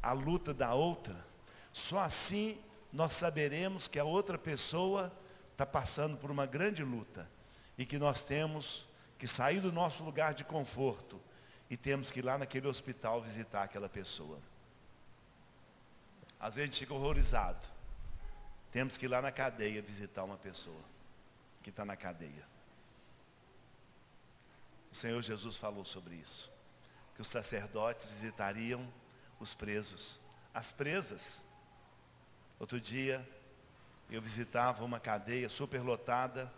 a 0.01 0.13
luta 0.13 0.53
da 0.53 0.73
outra. 0.73 1.25
Só 1.73 1.99
assim 1.99 2.59
nós 2.93 3.13
saberemos 3.13 3.87
que 3.87 3.99
a 3.99 4.03
outra 4.03 4.37
pessoa 4.37 5.11
está 5.51 5.65
passando 5.65 6.17
por 6.17 6.29
uma 6.29 6.45
grande 6.45 6.83
luta 6.83 7.29
e 7.77 7.85
que 7.85 7.97
nós 7.97 8.21
temos 8.21 8.87
que 9.17 9.27
sair 9.27 9.59
do 9.59 9.71
nosso 9.71 10.03
lugar 10.03 10.33
de 10.33 10.43
conforto 10.43 11.19
e 11.69 11.75
temos 11.75 12.11
que 12.11 12.19
ir 12.19 12.21
lá 12.23 12.37
naquele 12.37 12.67
hospital 12.67 13.21
visitar 13.21 13.63
aquela 13.63 13.89
pessoa. 13.89 14.39
Às 16.39 16.55
vezes 16.55 16.69
a 16.69 16.71
gente 16.71 16.79
fica 16.79 16.93
horrorizado. 16.93 17.67
Temos 18.71 18.97
que 18.97 19.05
ir 19.05 19.07
lá 19.07 19.21
na 19.21 19.31
cadeia 19.31 19.81
visitar 19.81 20.23
uma 20.23 20.37
pessoa 20.37 20.81
que 21.63 21.69
está 21.69 21.83
na 21.83 21.95
cadeia. 21.95 22.54
O 24.95 24.97
Senhor 24.97 25.21
Jesus 25.21 25.57
falou 25.57 25.83
sobre 25.83 26.15
isso. 26.15 26.49
Que 27.15 27.21
os 27.21 27.27
sacerdotes 27.27 28.05
visitariam 28.05 28.87
os 29.41 29.53
presos, 29.53 30.21
as 30.53 30.71
presas. 30.71 31.43
Outro 32.57 32.79
dia, 32.79 33.27
eu 34.09 34.21
visitava 34.21 34.85
uma 34.85 34.97
cadeia 34.97 35.49
superlotada, 35.49 36.49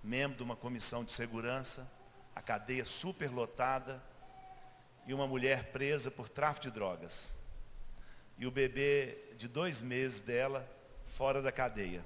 membro 0.00 0.36
de 0.36 0.42
uma 0.44 0.54
comissão 0.54 1.02
de 1.02 1.10
segurança, 1.10 1.90
a 2.32 2.40
cadeia 2.40 2.84
superlotada, 2.84 4.00
e 5.04 5.12
uma 5.12 5.26
mulher 5.26 5.72
presa 5.72 6.12
por 6.12 6.28
tráfico 6.28 6.68
de 6.68 6.70
drogas 6.70 7.34
e 8.38 8.46
o 8.46 8.52
bebê 8.52 9.18
de 9.36 9.48
dois 9.48 9.82
meses 9.82 10.20
dela 10.20 10.64
fora 11.06 11.42
da 11.42 11.50
cadeia. 11.50 12.04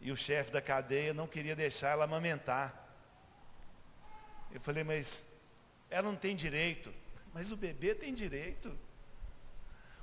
E 0.00 0.12
o 0.12 0.16
chefe 0.16 0.52
da 0.52 0.60
cadeia 0.60 1.14
não 1.14 1.26
queria 1.26 1.56
deixar 1.56 1.90
ela 1.90 2.04
amamentar. 2.04 2.84
Eu 4.52 4.60
falei, 4.60 4.84
mas 4.84 5.24
ela 5.90 6.10
não 6.10 6.16
tem 6.16 6.36
direito. 6.36 6.92
Mas 7.32 7.52
o 7.52 7.56
bebê 7.56 7.94
tem 7.94 8.14
direito. 8.14 8.74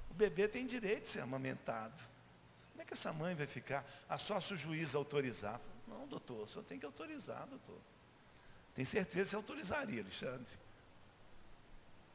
O 0.07 0.13
bebê 0.13 0.47
tem 0.47 0.67
direito 0.67 1.01
de 1.01 1.07
ser 1.07 1.21
amamentado. 1.21 1.99
Como 2.69 2.81
é 2.83 2.85
que 2.85 2.93
essa 2.93 3.11
mãe 3.11 3.33
vai 3.33 3.47
ficar? 3.47 3.83
Ah, 4.07 4.19
só 4.19 4.39
se 4.39 4.53
o 4.53 4.57
juiz 4.57 4.93
autorizar. 4.93 5.59
Não, 5.87 6.07
doutor, 6.07 6.43
o 6.43 6.47
senhor 6.47 6.63
tem 6.63 6.77
que 6.77 6.85
autorizar, 6.85 7.47
doutor. 7.47 7.79
Tem 8.75 8.85
certeza 8.85 9.23
que 9.23 9.29
você 9.31 9.35
autorizaria, 9.35 10.01
Alexandre. 10.01 10.53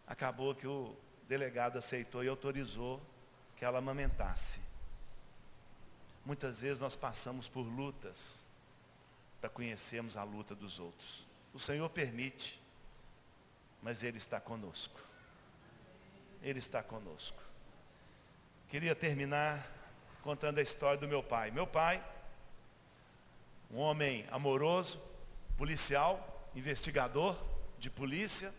Acabou 0.06 0.54
que 0.54 0.66
o 0.66 0.96
delegado 1.28 1.78
aceitou 1.78 2.22
e 2.22 2.28
autorizou 2.28 3.02
que 3.56 3.64
ela 3.64 3.78
amamentasse. 3.78 4.60
Muitas 6.28 6.60
vezes 6.60 6.78
nós 6.78 6.94
passamos 6.94 7.48
por 7.48 7.62
lutas 7.62 8.44
para 9.40 9.48
conhecermos 9.48 10.14
a 10.14 10.22
luta 10.24 10.54
dos 10.54 10.78
outros. 10.78 11.26
O 11.54 11.58
Senhor 11.58 11.88
permite, 11.88 12.60
mas 13.82 14.02
Ele 14.02 14.18
está 14.18 14.38
conosco. 14.38 15.00
Ele 16.42 16.58
está 16.58 16.82
conosco. 16.82 17.42
Queria 18.68 18.94
terminar 18.94 19.66
contando 20.20 20.58
a 20.58 20.62
história 20.62 20.98
do 20.98 21.08
meu 21.08 21.22
pai. 21.22 21.50
Meu 21.50 21.66
pai, 21.66 22.06
um 23.70 23.78
homem 23.78 24.26
amoroso, 24.30 25.00
policial, 25.56 26.50
investigador 26.54 27.42
de 27.78 27.88
polícia, 27.88 28.52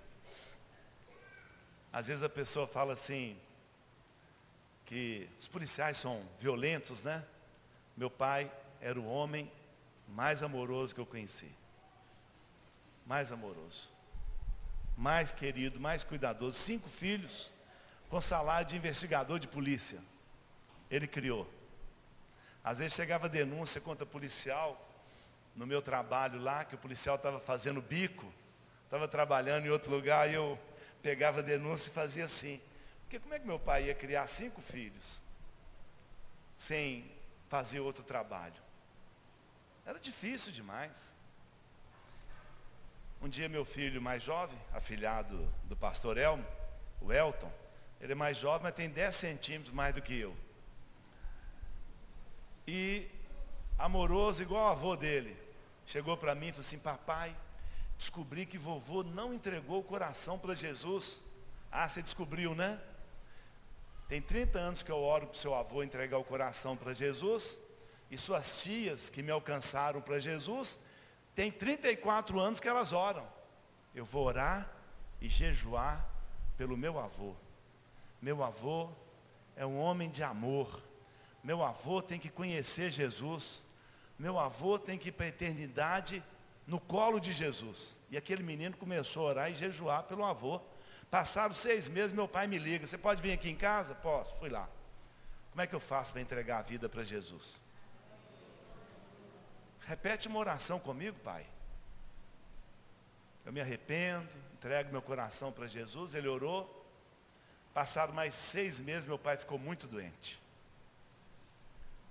às 1.94 2.08
vezes 2.08 2.24
a 2.24 2.30
pessoa 2.30 2.66
fala 2.66 2.94
assim, 2.94 3.40
que 4.88 5.30
os 5.40 5.48
policiais 5.48 5.98
são 6.00 6.28
violentos, 6.40 7.04
né? 7.04 7.24
Meu 8.00 8.10
pai 8.10 8.50
era 8.80 8.98
o 8.98 9.06
homem 9.06 9.52
mais 10.08 10.42
amoroso 10.42 10.96
que 10.96 11.02
eu 11.02 11.06
conheci. 11.06 11.52
Mais 13.06 13.30
amoroso. 13.30 13.90
Mais 14.96 15.34
querido, 15.34 15.82
mais 15.82 16.02
cuidadoso. 16.06 16.58
Cinco 16.58 16.88
filhos 16.88 17.52
com 18.10 18.22
salário 18.22 18.66
de 18.70 18.78
investigador 18.78 19.38
de 19.38 19.50
polícia. 19.50 20.00
Ele 20.90 21.08
criou. 21.08 21.46
Às 22.64 22.78
vezes 22.78 22.94
chegava 22.94 23.28
denúncia 23.28 23.82
contra 23.82 24.06
policial 24.06 24.80
no 25.54 25.68
meu 25.68 25.82
trabalho 25.82 26.40
lá, 26.42 26.64
que 26.64 26.76
o 26.76 26.78
policial 26.78 27.18
estava 27.18 27.42
fazendo 27.42 27.82
bico, 27.82 28.32
estava 28.86 29.10
trabalhando 29.10 29.66
em 29.66 29.72
outro 29.72 29.92
lugar 29.92 30.30
e 30.30 30.36
eu 30.36 30.58
pegava 31.02 31.44
denúncia 31.44 31.90
e 31.90 31.94
fazia 31.94 32.24
assim. 32.24 32.62
Porque 33.02 33.20
como 33.20 33.34
é 33.34 33.40
que 33.40 33.46
meu 33.46 33.60
pai 33.60 33.88
ia 33.88 33.94
criar 33.94 34.26
cinco 34.28 34.62
filhos 34.62 35.22
sem 36.58 37.19
fazer 37.50 37.82
outro 37.82 38.04
trabalho? 38.04 38.62
Era 39.86 40.00
difícil 40.00 40.54
demais. 40.54 41.14
Um 43.22 43.28
dia 43.28 43.50
meu 43.50 43.66
filho 43.66 44.02
mais 44.02 44.24
jovem, 44.24 44.58
afilhado 44.72 45.52
do 45.66 45.76
pastor 45.76 46.18
Elmo, 46.18 46.46
o 47.02 47.12
Elton, 47.12 47.52
ele 48.00 48.14
é 48.14 48.16
mais 48.16 48.38
jovem, 48.38 48.64
mas 48.64 48.76
tem 48.76 48.90
10 48.90 49.14
centímetros 49.14 49.74
mais 49.74 49.94
do 49.94 50.02
que 50.02 50.18
eu. 50.18 50.38
E 52.66 53.10
amoroso 53.78 54.44
igual 54.44 54.66
o 54.66 54.70
avô 54.70 54.96
dele. 54.96 55.36
Chegou 55.86 56.16
para 56.16 56.36
mim 56.36 56.48
e 56.48 56.52
falou 56.52 56.66
assim, 56.66 56.78
papai, 56.78 57.36
descobri 57.98 58.46
que 58.46 58.58
vovô 58.58 59.04
não 59.04 59.34
entregou 59.34 59.80
o 59.80 59.84
coração 59.84 60.38
para 60.38 60.54
Jesus. 60.54 61.22
Ah, 61.72 61.90
você 61.90 62.02
descobriu, 62.02 62.54
né? 62.54 62.80
Tem 64.10 64.20
30 64.20 64.58
anos 64.58 64.84
que 64.84 64.92
eu 64.92 64.98
oro 64.98 65.28
para 65.28 65.36
o 65.36 65.38
seu 65.38 65.54
avô 65.54 65.84
entregar 65.84 66.18
o 66.18 66.24
coração 66.24 66.76
para 66.76 66.92
Jesus. 66.92 67.60
E 68.10 68.18
suas 68.18 68.64
tias 68.64 69.08
que 69.08 69.22
me 69.22 69.30
alcançaram 69.30 70.02
para 70.02 70.20
Jesus, 70.20 70.80
tem 71.36 71.52
34 71.52 72.40
anos 72.40 72.60
que 72.60 72.68
elas 72.68 72.92
oram. 72.92 73.26
Eu 73.94 74.04
vou 74.04 74.26
orar 74.26 74.68
e 75.22 75.30
jejuar 75.30 76.04
pelo 76.58 76.76
meu 76.76 77.00
avô. 77.00 77.36
Meu 78.20 78.44
avô 78.44 78.90
é 79.56 79.64
um 79.64 79.80
homem 79.80 80.10
de 80.10 80.24
amor. 80.24 80.82
Meu 81.44 81.64
avô 81.64 82.02
tem 82.02 82.20
que 82.20 82.30
conhecer 82.30 82.90
Jesus. 82.90 83.64
Meu 84.18 84.40
avô 84.40 84.80
tem 84.80 84.98
que 84.98 85.10
ir 85.10 85.12
para 85.12 85.28
a 85.28 85.30
eternidade 85.30 86.24
no 86.66 86.80
colo 86.80 87.20
de 87.20 87.32
Jesus. 87.32 87.96
E 88.10 88.18
aquele 88.18 88.42
menino 88.42 88.76
começou 88.76 89.28
a 89.28 89.30
orar 89.30 89.52
e 89.52 89.56
jejuar 89.56 90.04
pelo 90.04 90.26
avô. 90.26 90.60
Passaram 91.10 91.54
seis 91.54 91.90
meses, 91.90 92.12
meu 92.12 92.28
pai 92.28 92.46
me 92.46 92.60
liga, 92.60 92.86
você 92.86 92.98
pode 92.98 93.22
vir 93.22 93.32
aqui 93.32 93.50
em 93.50 93.56
casa? 93.56 93.96
Posso, 93.96 94.36
fui 94.36 94.50
lá. 94.50 94.70
Como 95.52 95.62
é 95.62 95.68
que 95.68 95.74
eu 95.74 95.80
faço 95.80 96.12
para 96.12 96.22
entregar 96.22 96.60
a 96.60 96.62
vida 96.62 96.88
para 96.88 97.04
Jesus? 97.04 97.60
Repete 99.88 100.28
uma 100.28 100.38
oração 100.38 100.80
comigo, 100.80 101.18
pai. 101.20 101.46
Eu 103.44 103.52
me 103.52 103.60
arrependo, 103.60 104.30
entrego 104.54 104.92
meu 104.92 105.02
coração 105.02 105.52
para 105.52 105.66
Jesus, 105.66 106.14
ele 106.14 106.28
orou. 106.28 106.76
Passaram 107.74 108.14
mais 108.14 108.36
seis 108.36 108.80
meses, 108.80 109.06
meu 109.06 109.18
pai 109.18 109.36
ficou 109.36 109.58
muito 109.58 109.88
doente. 109.88 110.40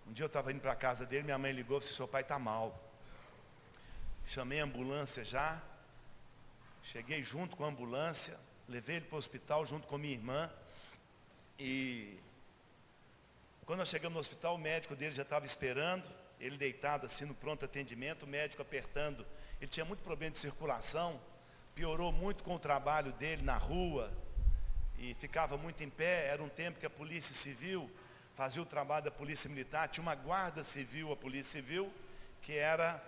Um 0.08 0.12
dia 0.12 0.24
eu 0.24 0.28
estava 0.28 0.50
indo 0.50 0.60
para 0.60 0.72
a 0.72 0.76
casa 0.76 1.06
dele, 1.06 1.22
minha 1.22 1.38
mãe 1.38 1.52
ligou 1.52 1.78
disse, 1.78 1.92
seu 1.92 2.08
pai 2.08 2.22
está 2.22 2.38
mal. 2.38 2.76
Chamei 4.26 4.60
a 4.60 4.64
ambulância 4.64 5.24
já, 5.24 5.62
cheguei 6.82 7.22
junto 7.22 7.56
com 7.56 7.64
a 7.64 7.68
ambulância, 7.68 8.38
levei 8.68 8.96
ele 8.96 9.06
para 9.06 9.16
o 9.16 9.18
hospital 9.18 9.64
junto 9.64 9.86
com 9.86 9.96
minha 9.96 10.12
irmã. 10.12 10.50
E 11.58 12.18
quando 13.64 13.78
nós 13.80 13.88
chegamos 13.88 14.14
no 14.14 14.20
hospital, 14.20 14.54
o 14.54 14.58
médico 14.58 14.94
dele 14.94 15.12
já 15.12 15.22
estava 15.22 15.46
esperando, 15.46 16.08
ele 16.38 16.56
deitado 16.56 17.06
assim 17.06 17.24
no 17.24 17.34
pronto 17.34 17.64
atendimento, 17.64 18.24
o 18.24 18.26
médico 18.26 18.62
apertando. 18.62 19.26
Ele 19.60 19.70
tinha 19.70 19.84
muito 19.84 20.02
problema 20.02 20.32
de 20.32 20.38
circulação, 20.38 21.20
piorou 21.74 22.12
muito 22.12 22.44
com 22.44 22.54
o 22.54 22.58
trabalho 22.58 23.12
dele 23.12 23.42
na 23.42 23.56
rua, 23.56 24.12
e 24.98 25.14
ficava 25.14 25.56
muito 25.56 25.82
em 25.82 25.90
pé. 25.90 26.26
Era 26.26 26.42
um 26.42 26.48
tempo 26.48 26.78
que 26.78 26.86
a 26.86 26.90
polícia 26.90 27.34
civil 27.34 27.90
fazia 28.34 28.62
o 28.62 28.66
trabalho 28.66 29.04
da 29.04 29.10
polícia 29.10 29.48
militar, 29.48 29.88
tinha 29.88 30.02
uma 30.02 30.14
guarda 30.14 30.62
civil, 30.62 31.10
a 31.10 31.16
polícia 31.16 31.60
civil, 31.60 31.92
que 32.42 32.52
era 32.52 33.02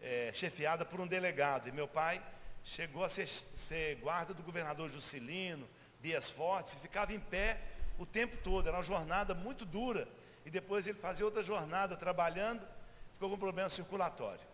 é, 0.00 0.30
chefiada 0.34 0.84
por 0.84 1.00
um 1.00 1.06
delegado. 1.06 1.68
E 1.68 1.72
meu 1.72 1.86
pai 1.86 2.20
chegou 2.66 3.04
a 3.04 3.08
ser, 3.08 3.28
ser 3.28 3.94
guarda 3.96 4.34
do 4.34 4.42
governador 4.42 4.88
Juscelino, 4.90 5.68
Bias 6.00 6.28
Fortes, 6.28 6.74
e 6.74 6.76
ficava 6.78 7.14
em 7.14 7.20
pé 7.20 7.60
o 7.96 8.04
tempo 8.04 8.36
todo. 8.38 8.66
Era 8.66 8.76
uma 8.76 8.82
jornada 8.82 9.34
muito 9.34 9.64
dura. 9.64 10.08
E 10.44 10.50
depois 10.50 10.86
ele 10.86 10.98
fazia 10.98 11.24
outra 11.24 11.42
jornada 11.42 11.96
trabalhando, 11.96 12.66
ficou 13.12 13.30
com 13.30 13.38
problema 13.38 13.70
circulatório. 13.70 14.44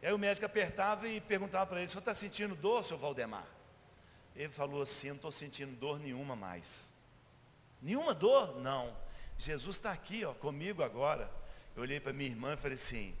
E 0.00 0.06
aí 0.06 0.12
o 0.12 0.18
médico 0.18 0.46
apertava 0.46 1.06
e 1.06 1.20
perguntava 1.20 1.66
para 1.66 1.78
ele, 1.78 1.86
o 1.86 1.88
senhor 1.88 2.00
está 2.00 2.14
sentindo 2.14 2.56
dor, 2.56 2.82
seu 2.82 2.96
Valdemar? 2.96 3.46
Ele 4.34 4.52
falou 4.52 4.82
assim, 4.82 5.08
não 5.08 5.16
estou 5.16 5.32
sentindo 5.32 5.76
dor 5.76 5.98
nenhuma 5.98 6.34
mais. 6.34 6.90
Nenhuma 7.82 8.14
dor? 8.14 8.58
Não. 8.60 8.96
Jesus 9.38 9.76
está 9.76 9.92
aqui, 9.92 10.24
ó, 10.24 10.32
comigo 10.32 10.82
agora. 10.82 11.30
Eu 11.76 11.82
olhei 11.82 12.00
para 12.00 12.12
minha 12.12 12.30
irmã 12.30 12.54
e 12.54 12.56
falei 12.56 12.76
assim, 12.76 13.14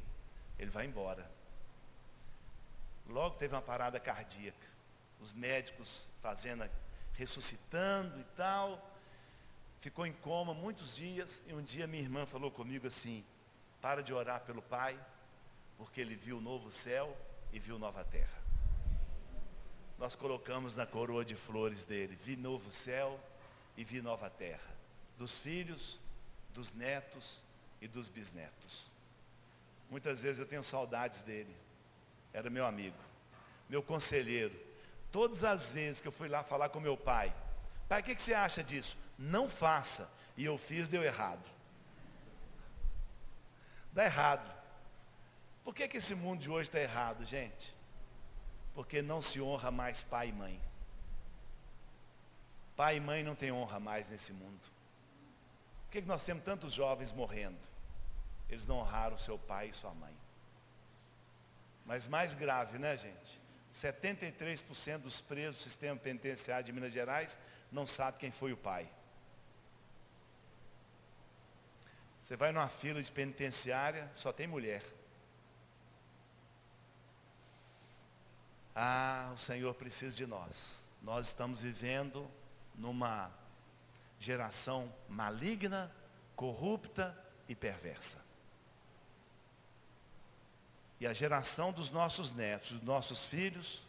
ele 0.58 0.70
vai 0.70 0.86
embora. 0.86 1.37
Logo 3.08 3.36
teve 3.36 3.54
uma 3.54 3.62
parada 3.62 3.98
cardíaca. 3.98 4.66
Os 5.20 5.32
médicos 5.32 6.08
fazendo, 6.22 6.68
ressuscitando 7.14 8.20
e 8.20 8.24
tal. 8.36 8.94
Ficou 9.80 10.06
em 10.06 10.12
coma 10.12 10.52
muitos 10.52 10.94
dias. 10.94 11.42
E 11.46 11.54
um 11.54 11.62
dia 11.62 11.86
minha 11.86 12.02
irmã 12.02 12.26
falou 12.26 12.50
comigo 12.50 12.86
assim: 12.86 13.24
para 13.80 14.02
de 14.02 14.12
orar 14.12 14.42
pelo 14.42 14.62
pai, 14.62 14.98
porque 15.76 16.00
ele 16.00 16.16
viu 16.16 16.38
o 16.38 16.40
novo 16.40 16.70
céu 16.70 17.16
e 17.52 17.58
viu 17.58 17.78
nova 17.78 18.04
terra. 18.04 18.38
Nós 19.98 20.14
colocamos 20.14 20.76
na 20.76 20.86
coroa 20.86 21.24
de 21.24 21.34
flores 21.34 21.84
dele: 21.84 22.14
vi 22.14 22.36
novo 22.36 22.70
céu 22.70 23.18
e 23.76 23.82
vi 23.82 24.00
nova 24.02 24.28
terra. 24.28 24.76
Dos 25.16 25.38
filhos, 25.38 26.00
dos 26.52 26.72
netos 26.72 27.42
e 27.80 27.88
dos 27.88 28.08
bisnetos. 28.08 28.92
Muitas 29.90 30.22
vezes 30.22 30.38
eu 30.38 30.46
tenho 30.46 30.62
saudades 30.62 31.22
dele. 31.22 31.54
Era 32.32 32.50
meu 32.50 32.66
amigo, 32.66 32.96
meu 33.68 33.82
conselheiro. 33.82 34.54
Todas 35.10 35.44
as 35.44 35.70
vezes 35.70 36.00
que 36.00 36.08
eu 36.08 36.12
fui 36.12 36.28
lá 36.28 36.42
falar 36.42 36.68
com 36.68 36.80
meu 36.80 36.96
pai, 36.96 37.34
pai, 37.88 38.00
o 38.00 38.04
que, 38.04 38.14
que 38.14 38.22
você 38.22 38.34
acha 38.34 38.62
disso? 38.62 38.96
Não 39.18 39.48
faça. 39.48 40.10
E 40.36 40.44
eu 40.44 40.56
fiz, 40.56 40.86
deu 40.86 41.02
errado. 41.02 41.48
Dá 43.92 44.04
errado. 44.04 44.48
Por 45.64 45.74
que, 45.74 45.88
que 45.88 45.96
esse 45.96 46.14
mundo 46.14 46.40
de 46.40 46.48
hoje 46.48 46.68
está 46.68 46.78
errado, 46.78 47.24
gente? 47.24 47.74
Porque 48.74 49.02
não 49.02 49.20
se 49.20 49.40
honra 49.40 49.70
mais 49.70 50.02
pai 50.02 50.28
e 50.28 50.32
mãe. 50.32 50.60
Pai 52.76 52.96
e 52.96 53.00
mãe 53.00 53.24
não 53.24 53.34
tem 53.34 53.50
honra 53.50 53.80
mais 53.80 54.08
nesse 54.08 54.32
mundo. 54.32 54.60
Por 55.84 55.90
que, 55.90 56.02
que 56.02 56.08
nós 56.08 56.24
temos 56.24 56.44
tantos 56.44 56.72
jovens 56.72 57.12
morrendo? 57.12 57.58
Eles 58.48 58.66
não 58.66 58.76
honraram 58.76 59.18
seu 59.18 59.36
pai 59.36 59.70
e 59.70 59.72
sua 59.72 59.92
mãe. 59.92 60.14
Mas 61.88 62.06
mais 62.06 62.34
grave, 62.34 62.78
né, 62.78 62.94
gente? 62.98 63.40
73% 63.74 64.98
dos 64.98 65.22
presos 65.22 65.56
do 65.56 65.62
sistema 65.62 65.96
penitenciário 65.96 66.66
de 66.66 66.70
Minas 66.70 66.92
Gerais 66.92 67.38
não 67.72 67.86
sabe 67.86 68.18
quem 68.18 68.30
foi 68.30 68.52
o 68.52 68.58
pai. 68.58 68.86
Você 72.20 72.36
vai 72.36 72.52
numa 72.52 72.68
fila 72.68 73.02
de 73.02 73.10
penitenciária, 73.10 74.06
só 74.12 74.30
tem 74.30 74.46
mulher. 74.46 74.84
Ah, 78.76 79.30
o 79.32 79.38
Senhor 79.38 79.72
precisa 79.72 80.14
de 80.14 80.26
nós. 80.26 80.84
Nós 81.02 81.28
estamos 81.28 81.62
vivendo 81.62 82.30
numa 82.74 83.32
geração 84.20 84.94
maligna, 85.08 85.90
corrupta 86.36 87.16
e 87.48 87.54
perversa. 87.54 88.27
E 91.00 91.06
a 91.06 91.12
geração 91.12 91.72
dos 91.72 91.90
nossos 91.90 92.32
netos, 92.32 92.72
dos 92.72 92.82
nossos 92.82 93.24
filhos, 93.24 93.86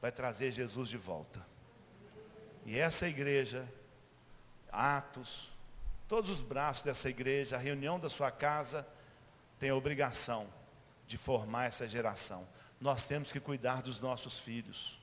vai 0.00 0.10
trazer 0.10 0.50
Jesus 0.50 0.88
de 0.88 0.96
volta. 0.96 1.44
E 2.64 2.78
essa 2.78 3.08
igreja, 3.08 3.66
Atos, 4.70 5.50
todos 6.06 6.30
os 6.30 6.40
braços 6.40 6.84
dessa 6.84 7.08
igreja, 7.08 7.56
a 7.56 7.58
reunião 7.58 7.98
da 7.98 8.08
sua 8.08 8.30
casa, 8.30 8.86
tem 9.58 9.70
a 9.70 9.74
obrigação 9.74 10.48
de 11.06 11.16
formar 11.16 11.66
essa 11.66 11.88
geração. 11.88 12.46
Nós 12.80 13.04
temos 13.04 13.32
que 13.32 13.40
cuidar 13.40 13.82
dos 13.82 14.00
nossos 14.00 14.38
filhos. 14.38 14.98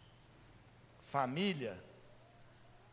Família 1.01 1.77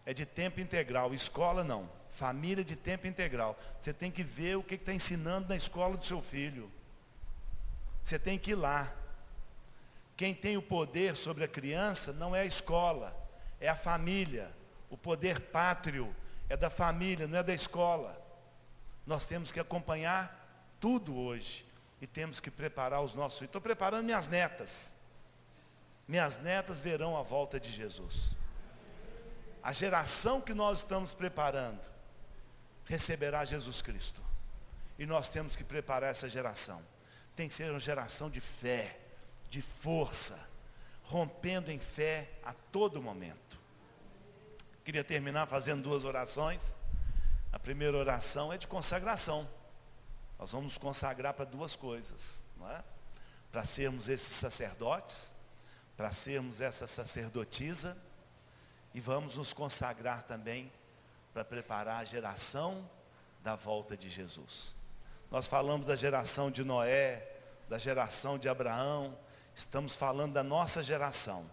é 0.05 0.13
de 0.13 0.27
tempo 0.27 0.61
integral, 0.61 1.15
escola 1.15 1.63
não. 1.63 1.89
Família 2.11 2.65
de 2.65 2.77
tempo 2.77 3.07
integral. 3.07 3.59
Você 3.79 3.93
tem 3.93 4.11
que 4.11 4.23
ver 4.23 4.57
o 4.57 4.63
que 4.63 4.75
está 4.75 4.93
ensinando 4.93 5.49
na 5.49 5.57
escola 5.57 5.97
do 5.97 6.05
seu 6.05 6.21
filho. 6.21 6.71
Você 8.03 8.19
tem 8.19 8.39
que 8.39 8.53
ir 8.53 8.57
lá. 8.57 8.93
Quem 10.17 10.35
tem 10.35 10.57
o 10.57 10.63
poder 10.63 11.17
sobre 11.17 11.45
a 11.45 11.49
criança 11.49 12.13
não 12.13 12.35
é 12.35 12.41
a 12.41 12.45
escola, 12.45 13.17
é 13.61 13.69
a 13.69 13.77
família. 13.77 14.51
O 14.91 14.97
poder 14.97 15.41
pátrio 15.41 16.15
é 16.49 16.57
da 16.57 16.69
família, 16.69 17.27
não 17.27 17.39
é 17.39 17.43
da 17.43 17.55
escola. 17.55 18.21
Nós 19.07 19.27
temos 19.27 19.51
que 19.51 19.59
acompanhar 19.59 20.77
tudo 20.79 21.17
hoje 21.17 21.67
e 22.01 22.07
temos 22.07 22.41
que 22.41 22.51
preparar 22.51 23.03
os 23.03 23.15
nossos 23.15 23.39
filhos. 23.39 23.49
Estou 23.49 23.61
preparando 23.61 24.05
minhas 24.05 24.27
netas. 24.27 24.93
Minhas 26.07 26.37
netas 26.39 26.81
verão 26.81 27.17
a 27.17 27.23
volta 27.23 27.59
de 27.59 27.71
Jesus. 27.71 28.35
A 29.63 29.73
geração 29.73 30.41
que 30.41 30.53
nós 30.53 30.79
estamos 30.79 31.15
preparando 31.15 31.81
receberá 32.85 33.45
Jesus 33.45 33.81
Cristo. 33.81 34.21
E 34.99 35.07
nós 35.07 35.29
temos 35.29 35.57
que 35.57 35.65
preparar 35.65 36.11
essa 36.11 36.29
geração 36.29 36.83
tem 37.35 37.49
que 37.49 37.55
ser 37.55 37.71
uma 37.71 37.81
geração 37.81 38.31
de 38.31 38.41
fé, 38.41 38.99
de 39.51 39.63
força, 39.63 40.39
rompendo 41.05 41.71
em 41.71 41.79
fé 41.79 42.31
a 42.43 42.53
todo 42.53 43.03
momento. 43.03 43.59
Queria 44.85 45.05
terminar 45.05 45.47
fazendo 45.47 45.83
duas 45.83 46.05
orações. 46.05 46.77
A 47.53 47.59
primeira 47.59 47.97
oração 47.97 48.53
é 48.53 48.59
de 48.59 48.67
consagração. 48.67 49.49
Nós 50.39 50.51
vamos 50.51 50.73
nos 50.73 50.79
consagrar 50.79 51.35
para 51.35 51.45
duas 51.45 51.77
coisas, 51.77 52.43
não 52.57 52.69
é? 52.71 52.83
Para 53.51 53.65
sermos 53.65 54.09
esses 54.09 54.35
sacerdotes, 54.35 55.33
para 55.97 56.11
sermos 56.11 56.61
essa 56.61 56.87
sacerdotisa, 56.87 57.97
e 58.95 59.01
vamos 59.01 59.37
nos 59.37 59.53
consagrar 59.53 60.23
também 60.25 60.71
para 61.33 61.45
preparar 61.45 62.01
a 62.01 62.05
geração 62.05 62.89
da 63.43 63.55
volta 63.55 63.97
de 63.97 64.11
Jesus. 64.11 64.75
Nós 65.33 65.47
falamos 65.47 65.87
da 65.87 65.97
geração 65.97 66.51
de 66.51 66.63
Noé, 66.63 67.27
da 67.67 67.79
geração 67.79 68.39
de 68.39 68.51
Abraão, 68.51 69.19
estamos 69.55 69.97
falando 69.97 70.35
da 70.35 70.43
nossa 70.43 70.85
geração, 70.85 71.51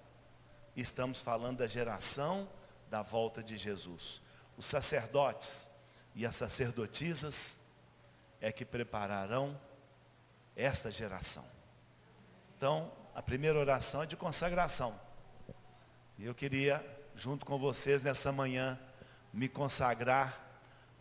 estamos 0.76 1.22
falando 1.22 1.60
da 1.60 1.68
geração 1.68 2.46
da 2.90 3.02
volta 3.02 3.42
de 3.42 3.58
Jesus. 3.58 4.22
Os 4.58 4.66
sacerdotes 4.66 5.70
e 6.14 6.26
as 6.26 6.36
sacerdotisas 6.36 7.62
é 8.42 8.52
que 8.52 8.66
prepararão 8.66 9.58
esta 10.58 10.92
geração. 10.92 11.46
Então, 12.58 12.92
a 13.16 13.22
primeira 13.22 13.58
oração 13.58 14.04
é 14.04 14.06
de 14.06 14.18
consagração. 14.18 14.94
E 16.18 16.26
eu 16.26 16.36
queria, 16.36 16.86
junto 17.16 17.46
com 17.46 17.58
vocês 17.58 18.04
nessa 18.04 18.30
manhã, 18.30 18.78
me 19.32 19.48
consagrar 19.48 20.38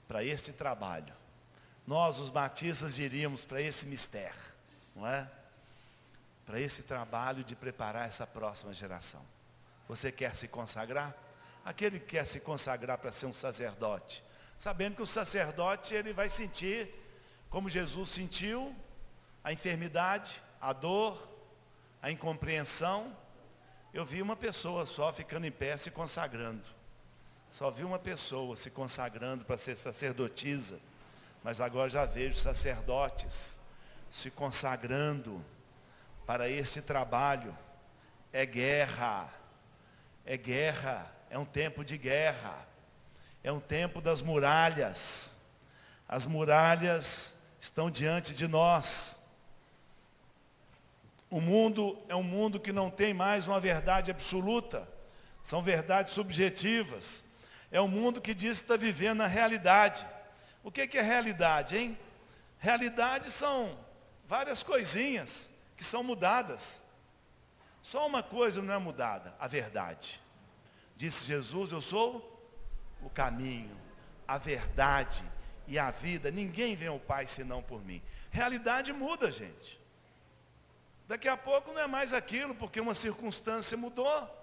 para 0.07 0.23
este 0.23 0.53
trabalho. 0.53 1.18
Nós, 1.89 2.19
os 2.19 2.29
batistas, 2.29 2.95
diríamos 2.95 3.47
para 3.47 3.63
esse 3.63 3.87
mistério, 3.87 4.39
não 4.95 5.07
é? 5.07 5.27
Para 6.45 6.61
esse 6.61 6.83
trabalho 6.83 7.43
de 7.43 7.57
preparar 7.57 8.07
essa 8.07 8.27
próxima 8.27 8.75
geração. 8.75 9.25
Você 9.89 10.13
quer 10.13 10.37
se 10.37 10.49
consagrar? 10.49 11.17
Aquele 11.65 11.99
que 11.99 12.05
quer 12.05 12.27
se 12.27 12.41
consagrar 12.41 12.99
para 12.99 13.11
ser 13.11 13.25
um 13.25 13.33
sacerdote, 13.33 14.23
sabendo 14.59 14.97
que 14.97 15.03
o 15.03 15.07
sacerdote 15.07 15.95
ele 15.95 16.13
vai 16.13 16.29
sentir 16.29 16.95
como 17.49 17.71
Jesus 17.71 18.11
sentiu 18.11 18.77
a 19.43 19.51
enfermidade, 19.51 20.43
a 20.61 20.75
dor, 20.75 21.19
a 22.03 22.11
incompreensão. 22.11 23.17
Eu 23.95 24.05
vi 24.05 24.21
uma 24.21 24.37
pessoa 24.37 24.85
só 24.85 25.11
ficando 25.11 25.47
em 25.47 25.53
pé 25.53 25.75
se 25.79 25.91
consagrando. 25.91 26.69
Só 27.51 27.71
vi 27.71 27.83
uma 27.83 27.99
pessoa 27.99 28.59
se 28.59 28.71
consagrando 28.71 29.47
para 29.47 29.57
ser 29.57 29.75
sacerdotisa. 29.75 30.79
Mas 31.43 31.61
agora 31.61 31.89
já 31.89 32.05
vejo 32.05 32.39
sacerdotes 32.39 33.59
se 34.11 34.31
consagrando 34.31 35.45
para 36.27 36.49
este 36.49 36.83
trabalho. 36.83 37.57
É 38.33 38.45
guerra. 38.45 39.33
É 40.25 40.37
guerra. 40.37 41.11
É 41.31 41.39
um 41.39 41.45
tempo 41.45 41.85
de 41.85 41.97
guerra. 41.97 42.67
É 43.43 43.53
um 43.53 43.61
tempo 43.61 44.01
das 44.01 44.21
muralhas. 44.23 45.33
As 46.09 46.27
muralhas 46.27 47.35
estão 47.61 47.91
diante 47.91 48.35
de 48.35 48.49
nós. 48.49 49.19
O 51.31 51.41
mundo 51.41 51.99
é 52.09 52.17
um 52.17 52.23
mundo 52.23 52.59
que 52.59 52.73
não 52.73 52.91
tem 52.91 53.13
mais 53.13 53.47
uma 53.47 53.61
verdade 53.61 54.11
absoluta, 54.11 54.89
são 55.43 55.63
verdades 55.63 56.15
subjetivas. 56.15 57.23
É 57.71 57.81
um 57.81 57.89
mundo 57.89 58.21
que 58.21 58.35
diz 58.35 58.59
que 58.59 58.65
está 58.65 58.77
vivendo 58.77 59.21
a 59.21 59.27
realidade. 59.27 60.07
O 60.69 60.71
que 60.71 60.99
é 60.99 61.01
realidade, 61.01 61.79
hein? 61.79 61.99
Realidade 62.59 63.31
são 63.31 63.79
várias 64.27 64.63
coisinhas 64.63 65.49
que 65.75 65.83
são 65.83 66.05
mudadas. 66.05 66.83
Só 67.81 68.07
uma 68.07 68.23
coisa 68.23 68.61
não 68.61 68.75
é 68.75 68.77
mudada, 68.77 69.35
a 69.41 69.49
verdade. 69.49 70.21
Disse 70.95 71.25
Jesus, 71.25 71.73
eu 71.73 71.81
sou 71.81 72.47
o 73.01 73.09
caminho, 73.09 73.75
a 74.27 74.37
verdade 74.37 75.23
e 75.67 75.79
a 75.79 75.91
vida, 75.91 76.31
ninguém 76.31 76.77
vem 76.77 76.89
ao 76.89 77.01
Pai 77.01 77.27
senão 77.27 77.63
por 77.63 77.83
mim. 77.83 78.03
Realidade 78.31 78.93
muda, 78.93 79.33
gente. 79.33 79.81
Daqui 81.07 81.29
a 81.29 81.37
pouco 81.39 81.73
não 81.73 81.81
é 81.81 81.87
mais 81.87 82.13
aquilo, 82.13 82.55
porque 82.55 82.79
uma 82.79 82.95
circunstância 82.95 83.75
mudou. 83.75 84.35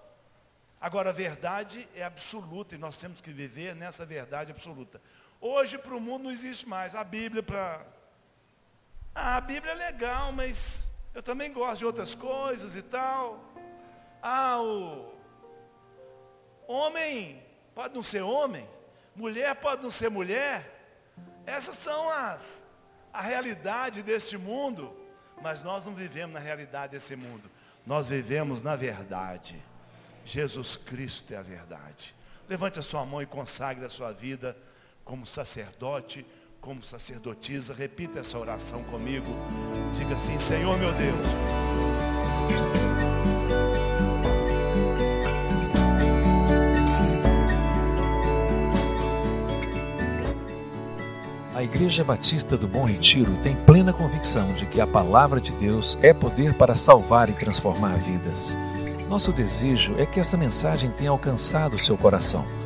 Agora, 0.80 1.10
a 1.10 1.12
verdade 1.12 1.88
é 1.94 2.02
absoluta 2.02 2.74
e 2.74 2.78
nós 2.78 2.96
temos 2.96 3.20
que 3.20 3.30
viver 3.30 3.76
nessa 3.76 4.04
verdade 4.04 4.50
absoluta. 4.50 5.00
Hoje, 5.40 5.78
para 5.78 5.94
o 5.94 6.00
mundo, 6.00 6.24
não 6.24 6.30
existe 6.30 6.68
mais. 6.68 6.94
A 6.94 7.04
Bíblia 7.04 7.42
para. 7.42 7.86
Ah, 9.14 9.36
a 9.36 9.40
Bíblia 9.40 9.72
é 9.72 9.76
legal, 9.76 10.32
mas 10.32 10.86
eu 11.14 11.22
também 11.22 11.52
gosto 11.52 11.78
de 11.78 11.86
outras 11.86 12.14
coisas 12.14 12.74
e 12.74 12.82
tal. 12.82 13.42
Ah, 14.22 14.60
o 14.60 15.14
homem 16.66 17.42
pode 17.74 17.94
não 17.94 18.02
ser 18.02 18.22
homem, 18.22 18.68
mulher 19.14 19.54
pode 19.54 19.82
não 19.82 19.90
ser 19.90 20.10
mulher, 20.10 20.76
essas 21.46 21.76
são 21.76 22.10
as 22.10 22.66
a 23.12 23.22
realidade 23.22 24.02
deste 24.02 24.36
mundo, 24.36 24.94
mas 25.40 25.62
nós 25.62 25.86
não 25.86 25.94
vivemos 25.94 26.34
na 26.34 26.40
realidade 26.40 26.92
desse 26.92 27.16
mundo. 27.16 27.50
Nós 27.86 28.08
vivemos 28.08 28.60
na 28.60 28.76
verdade. 28.76 29.62
Jesus 30.22 30.76
Cristo 30.76 31.32
é 31.32 31.36
a 31.38 31.42
verdade. 31.42 32.14
Levante 32.46 32.78
a 32.78 32.82
sua 32.82 33.06
mão 33.06 33.22
e 33.22 33.26
consagre 33.26 33.86
a 33.86 33.88
sua 33.88 34.12
vida 34.12 34.54
como 35.06 35.24
sacerdote, 35.24 36.26
como 36.60 36.82
sacerdotisa. 36.82 37.72
Repita 37.72 38.18
essa 38.18 38.36
oração 38.38 38.82
comigo. 38.82 39.28
Diga 39.94 40.16
assim: 40.16 40.36
Senhor 40.36 40.76
meu 40.76 40.92
Deus. 40.92 41.26
A 51.54 51.62
Igreja 51.62 52.04
Batista 52.04 52.54
do 52.56 52.68
Bom 52.68 52.84
Retiro 52.84 53.34
tem 53.42 53.56
plena 53.64 53.92
convicção 53.92 54.52
de 54.52 54.66
que 54.66 54.78
a 54.78 54.86
palavra 54.86 55.40
de 55.40 55.52
Deus 55.52 55.96
é 56.02 56.12
poder 56.12 56.52
para 56.52 56.74
salvar 56.74 57.30
e 57.30 57.32
transformar 57.32 57.96
vidas. 57.96 58.54
Nosso 59.08 59.32
desejo 59.32 59.94
é 59.98 60.04
que 60.04 60.20
essa 60.20 60.36
mensagem 60.36 60.90
tenha 60.90 61.10
alcançado 61.10 61.78
seu 61.78 61.96
coração. 61.96 62.65